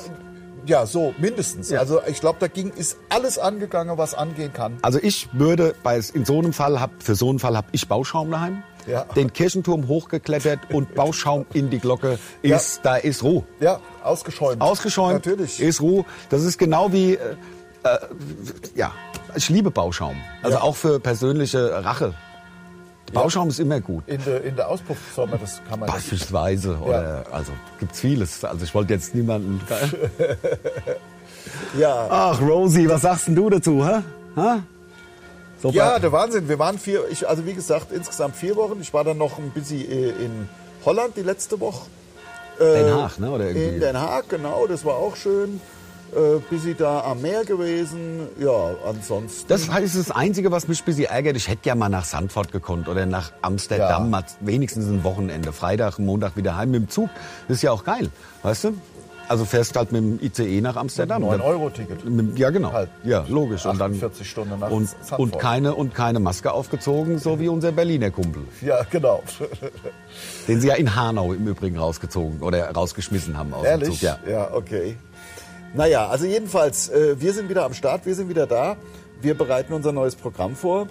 [0.65, 1.69] ja, so mindestens.
[1.69, 1.79] Ja.
[1.79, 4.77] Also ich glaube, da ging ist alles angegangen, was angehen kann.
[4.81, 7.87] Also ich würde bei in so einem Fall hab für so einen Fall habe ich
[7.87, 8.63] Bauschaum daheim.
[8.87, 9.03] Ja.
[9.15, 12.55] Den Kirchenturm hochgeklettert und Bauschaum in die Glocke Ja.
[12.57, 13.43] ist da ist Ruhe.
[13.59, 14.61] Ja, ausgeschäumt.
[14.61, 15.25] Ausgeschäumt.
[15.25, 15.59] Natürlich.
[15.59, 16.03] Ist Ruhe.
[16.29, 17.35] Das ist genau wie äh,
[17.83, 17.97] äh,
[18.75, 18.91] ja,
[19.35, 20.15] ich liebe Bauschaum.
[20.41, 20.63] Also Ja.
[20.63, 22.13] auch für persönliche Rache.
[23.11, 24.03] Bauschaum ist immer gut.
[24.07, 25.89] In der, in der Auspuffsommer, das kann man.
[25.89, 28.43] Beispielsweise oder also gibt's vieles.
[28.43, 29.61] Also ich wollte jetzt niemanden
[31.77, 32.07] Ja.
[32.09, 34.01] Ach Rosie, was sagst denn du dazu, hä?
[34.35, 34.61] hä?
[35.61, 36.49] So ja, der Wahnsinn.
[36.49, 38.79] Wir waren vier, ich, also wie gesagt, insgesamt vier Wochen.
[38.81, 40.49] Ich war dann noch ein bisschen äh, in
[40.85, 41.87] Holland die letzte Woche.
[42.59, 43.31] Den Haag, ne?
[43.31, 43.75] Oder irgendwie.
[43.75, 45.61] In Den Haag, genau, das war auch schön.
[46.13, 48.27] Äh, bisschen da am Meer gewesen.
[48.39, 49.47] Ja, ansonsten.
[49.47, 51.37] Das ist das Einzige, was mich ein bisschen ärgert.
[51.37, 53.99] Ich hätte ja mal nach Sandford gekonnt oder nach Amsterdam, Ja.
[54.09, 55.53] mal wenigstens ein Wochenende.
[55.53, 57.09] Freitag, Montag wieder heim mit dem Zug.
[57.47, 58.09] Das ist ja auch geil,
[58.43, 58.73] weißt du?
[59.29, 61.23] Also fährst halt mit dem ICE nach Amsterdam.
[61.23, 62.03] 9-Euro-Ticket.
[62.03, 62.73] Mit- Ja, genau.
[62.73, 62.89] Halt.
[63.05, 63.65] Ja, logisch.
[63.65, 65.19] Und dann 48 Stunden nach und, Sandford.
[65.21, 69.23] und keine und keine Maske aufgezogen, so wie unser Berliner Kumpel, Ja, genau.
[70.49, 73.89] den sie ja in Hanau im Übrigen rausgezogen oder rausgeschmissen haben aus dem Ehrlich?
[73.91, 74.01] Zug.
[74.01, 74.17] Ja.
[74.29, 74.97] ja, okay.
[75.73, 78.75] Naja, also jedenfalls, äh, wir sind wieder am Start, wir sind wieder da.
[79.21, 80.87] Wir bereiten unser neues Programm vor.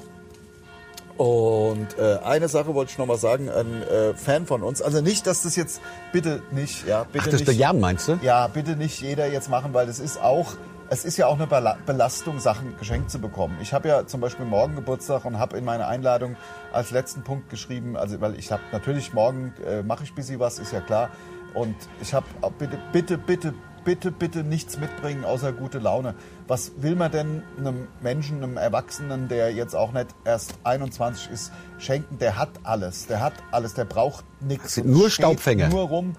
[1.16, 5.02] Und äh, eine Sache wollte ich noch mal sagen, ein äh, Fan von uns, also
[5.02, 7.40] nicht, dass das jetzt, bitte nicht, ja, bitte Ach, das nicht.
[7.42, 8.18] ist der Jan, meinst du?
[8.22, 10.52] Ja, bitte nicht jeder jetzt machen, weil es ist auch,
[10.88, 13.58] es ist ja auch eine Bela- Belastung, Sachen geschenkt zu bekommen.
[13.60, 16.36] Ich habe ja zum Beispiel morgen Geburtstag und habe in meine Einladung
[16.72, 20.40] als letzten Punkt geschrieben, also weil ich habe natürlich morgen äh, mache ich ein bisschen
[20.40, 21.10] was, ist ja klar.
[21.52, 22.24] Und ich habe
[22.58, 23.52] bitte, bitte, bitte,
[23.84, 26.14] bitte, bitte nichts mitbringen außer gute Laune.
[26.46, 31.52] Was will man denn einem Menschen, einem Erwachsenen, der jetzt auch nicht erst 21 ist,
[31.78, 32.18] schenken?
[32.18, 34.74] Der hat alles, der hat alles, der braucht nichts.
[34.74, 35.68] sind nur Staubfänger.
[35.68, 36.16] Nur rum.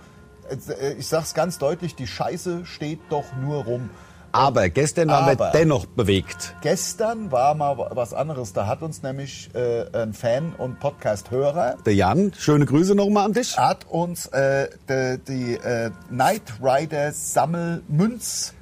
[0.50, 3.90] Äh, Ich sag's ganz deutlich, die Scheiße steht doch nur rum.
[4.34, 6.56] Aber gestern waren wir Aber- dennoch bewegt.
[6.62, 8.54] Gestern war mal was anderes.
[8.54, 13.34] Da hat uns nämlich äh, ein Fan und Podcast-Hörer Der Jan, schöne Grüße nochmal an
[13.34, 13.58] dich.
[13.58, 18.54] hat uns äh, die, die äh, Knight Rider Sammel Münz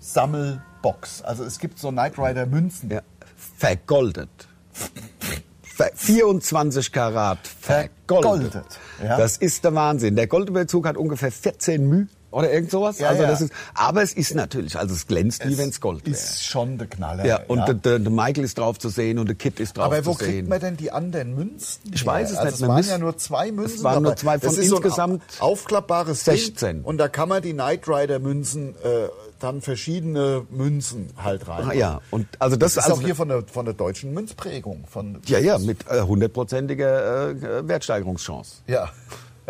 [0.00, 1.22] Sammelbox.
[1.22, 2.90] Also es gibt so Knight Rider Münzen.
[2.90, 3.00] Ja.
[3.56, 4.28] Vergoldet.
[5.62, 7.90] Ver 24 Karat vergoldet.
[8.52, 8.64] Vergoldet,
[9.02, 9.16] ja.
[9.16, 10.16] Das ist der Wahnsinn.
[10.16, 12.98] Der Goldüberzug hat ungefähr 14 Müh oder irgend sowas.
[12.98, 13.28] Ja, also ja.
[13.28, 16.14] das ist, aber es ist natürlich, also es glänzt wie wenn es Gold wäre.
[16.14, 17.24] Ist schon der Knaller.
[17.24, 19.86] Ja, und Der, der, der Michael ist drauf zu sehen und der Kit ist drauf
[19.86, 20.48] Aber wo zu kriegt sehen.
[20.48, 21.80] man denn die anderen Münzen?
[21.92, 22.12] Ich her?
[22.12, 22.62] weiß es also nicht.
[22.62, 23.76] Es waren ja nur zwei Münzen.
[23.76, 26.76] Es waren nur zwei von ist insgesamt so aufklappbares 16.
[26.76, 26.84] Ding.
[26.84, 29.08] Und da kann man die Knight Rider Münzen äh,
[29.40, 31.68] dann verschiedene Münzen halt rein.
[31.68, 34.12] Ah, ja, und also das, Das ist also, auch hier von der, von der deutschen
[34.14, 34.84] Münzprägung.
[34.88, 38.56] Von, ja, ja, mit äh, hundertprozentiger äh, Wertsteigerungschance.
[38.66, 38.90] Ja.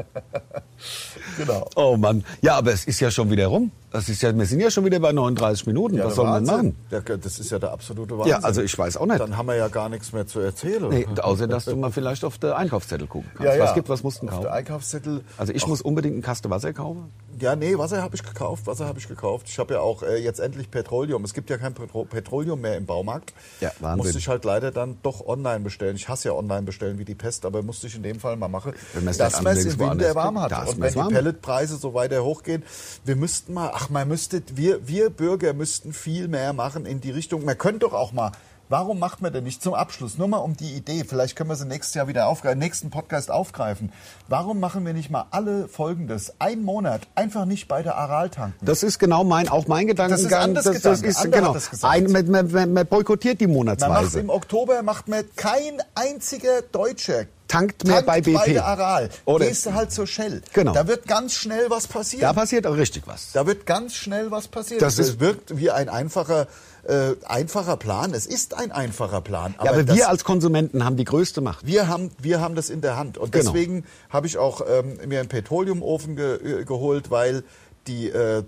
[1.37, 1.69] genau.
[1.77, 3.71] Oh Mann, ja, aber es ist ja schon wieder rum.
[3.93, 5.97] Das ist ja, wir sind ja schon wieder bei 39 Minuten.
[5.97, 6.55] Ja, Was wir Wahnsinn.
[6.57, 6.77] machen?
[6.91, 8.31] Ja, das ist ja der absolute Wahnsinn.
[8.31, 9.19] Ja, also ich weiß auch nicht.
[9.19, 10.89] Dann haben wir ja gar nichts mehr zu erzählen.
[10.89, 13.47] Nee, außer dass du mal vielleicht auf den Einkaufszettel gucken kannst.
[13.53, 13.65] ja, ja.
[13.65, 14.43] Was gibt, was musst du Auf kaufen?
[14.45, 15.25] der Einkaufszettel.
[15.37, 17.11] Also ich muss unbedingt einen Kasten Wasser kaufen.
[17.41, 18.69] Ja, nee, Wasser habe ich gekauft.
[18.69, 19.49] Wasser habe ich gekauft.
[19.49, 21.25] Ich habe ja auch äh, jetzt endlich Petroleum.
[21.25, 23.33] Es gibt ja kein Petro Petroleum mehr im Baumarkt.
[23.61, 23.97] Ja, Wahnsinn.
[23.97, 25.97] Musste ich halt leider dann doch online bestellen.
[25.97, 28.49] Ich hasse ja online bestellen wie die Pest, aber musste ich in dem Fall mal
[28.49, 30.69] machen, Wenn man man es Winter anders warm hat.
[30.69, 31.13] Und wenn die warm.
[31.13, 32.65] Pelletpreise so weiter hochgehen,
[33.05, 37.11] wir müssten mal, ach, man müsste, wir, wir Bürger müssten viel mehr machen in die
[37.11, 37.45] Richtung.
[37.45, 38.33] Man könnte doch auch mal
[38.71, 41.57] warum macht man denn nicht zum Abschluss, nur mal um die Idee, vielleicht können wir
[41.57, 43.93] sie nächstes Jahr wieder aufgreifen, nächsten Podcast aufgreifen.
[44.29, 48.65] Warum machen wir nicht mal alle Folgendes, ein Monat, einfach nicht bei der Aral tanken?
[48.65, 50.43] Das ist genau mein, auch mein Gedankengang.
[50.43, 51.09] anders das, das Gedanke.
[51.09, 51.53] ist genau.
[51.53, 51.85] das.
[51.85, 54.21] Ein, man, man, man, boykottiert die Man macht Monatsweise.
[54.21, 58.35] im Oktober macht man kein einziger Deutscher Tankt mehr bei BP.
[58.35, 59.11] bei der Aral.
[59.25, 60.41] Oder- Gehst du halt zur Shell.
[60.53, 60.73] Genau.
[60.73, 62.23] Da wird ganz schnell was passieren.
[62.23, 63.33] Da passiert auch richtig was.
[63.33, 64.81] Da wird ganz schnell was passieren.
[64.81, 66.47] Das Das, wirkt wie ein einfacher,
[66.85, 68.15] äh, einfacher Plan.
[68.15, 69.55] Es ist ein einfacher Plan.
[69.63, 71.67] Ja, aber wir als Konsumenten haben die größte Macht.
[71.67, 73.19] wir haben, wir haben das in der Hand.
[73.19, 73.45] Und Genau.
[73.53, 77.43] deswegen habe ich auch ähm, mir einen Petroleumofen ge äh, geholt, weil
[77.89, 78.45] die äh,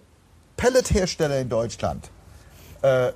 [0.56, 2.10] Pellethersteller in Deutschland
[2.82, 3.10] äh,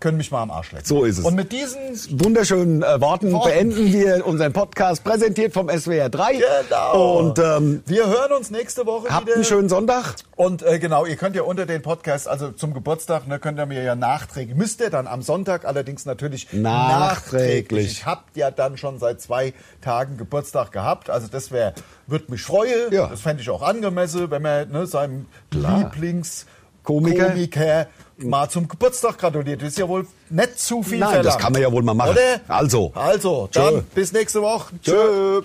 [0.00, 0.86] können mich mal am Arsch lecken.
[0.86, 1.24] So ist es.
[1.24, 1.78] Und mit diesen
[2.20, 3.50] Wunderschönen äh, Worten Worten.
[3.50, 6.32] beenden wir unseren Podcast, präsentiert vom SWR 3.
[6.34, 7.18] Genau.
[7.18, 9.36] Und ähm, wir hören uns nächste Woche habt wieder.
[9.36, 10.16] einen schönen Sonntag.
[10.36, 13.66] Und äh, genau, ihr könnt ja unter den Podcast, also zum Geburtstag, ne, könnt ihr
[13.66, 17.86] mir ja nachträglich, müsst ihr dann am Sonntag allerdings natürlich Nachträglich.
[17.86, 21.74] Ich habt ja dann schon seit zwei Tagen Geburtstag gehabt, also das wäre,
[22.06, 22.92] würde mich freuen.
[22.92, 23.08] Ja.
[23.08, 25.78] Das fände ich auch angemessen, wenn man ne, seinem Klar.
[25.78, 26.46] Lieblings
[26.88, 27.30] Komiker.
[27.30, 27.86] Komiker
[28.18, 29.62] mal zum Geburtstag gratuliert.
[29.62, 31.40] Das ist ja wohl nicht zu viel Nein, das verlangt.
[31.40, 32.10] kann man ja wohl mal machen.
[32.12, 32.40] Oder?
[32.48, 32.92] Also.
[32.94, 33.60] Also, Tschö.
[33.60, 34.74] dann bis nächste Woche.
[34.82, 35.42] Tschö.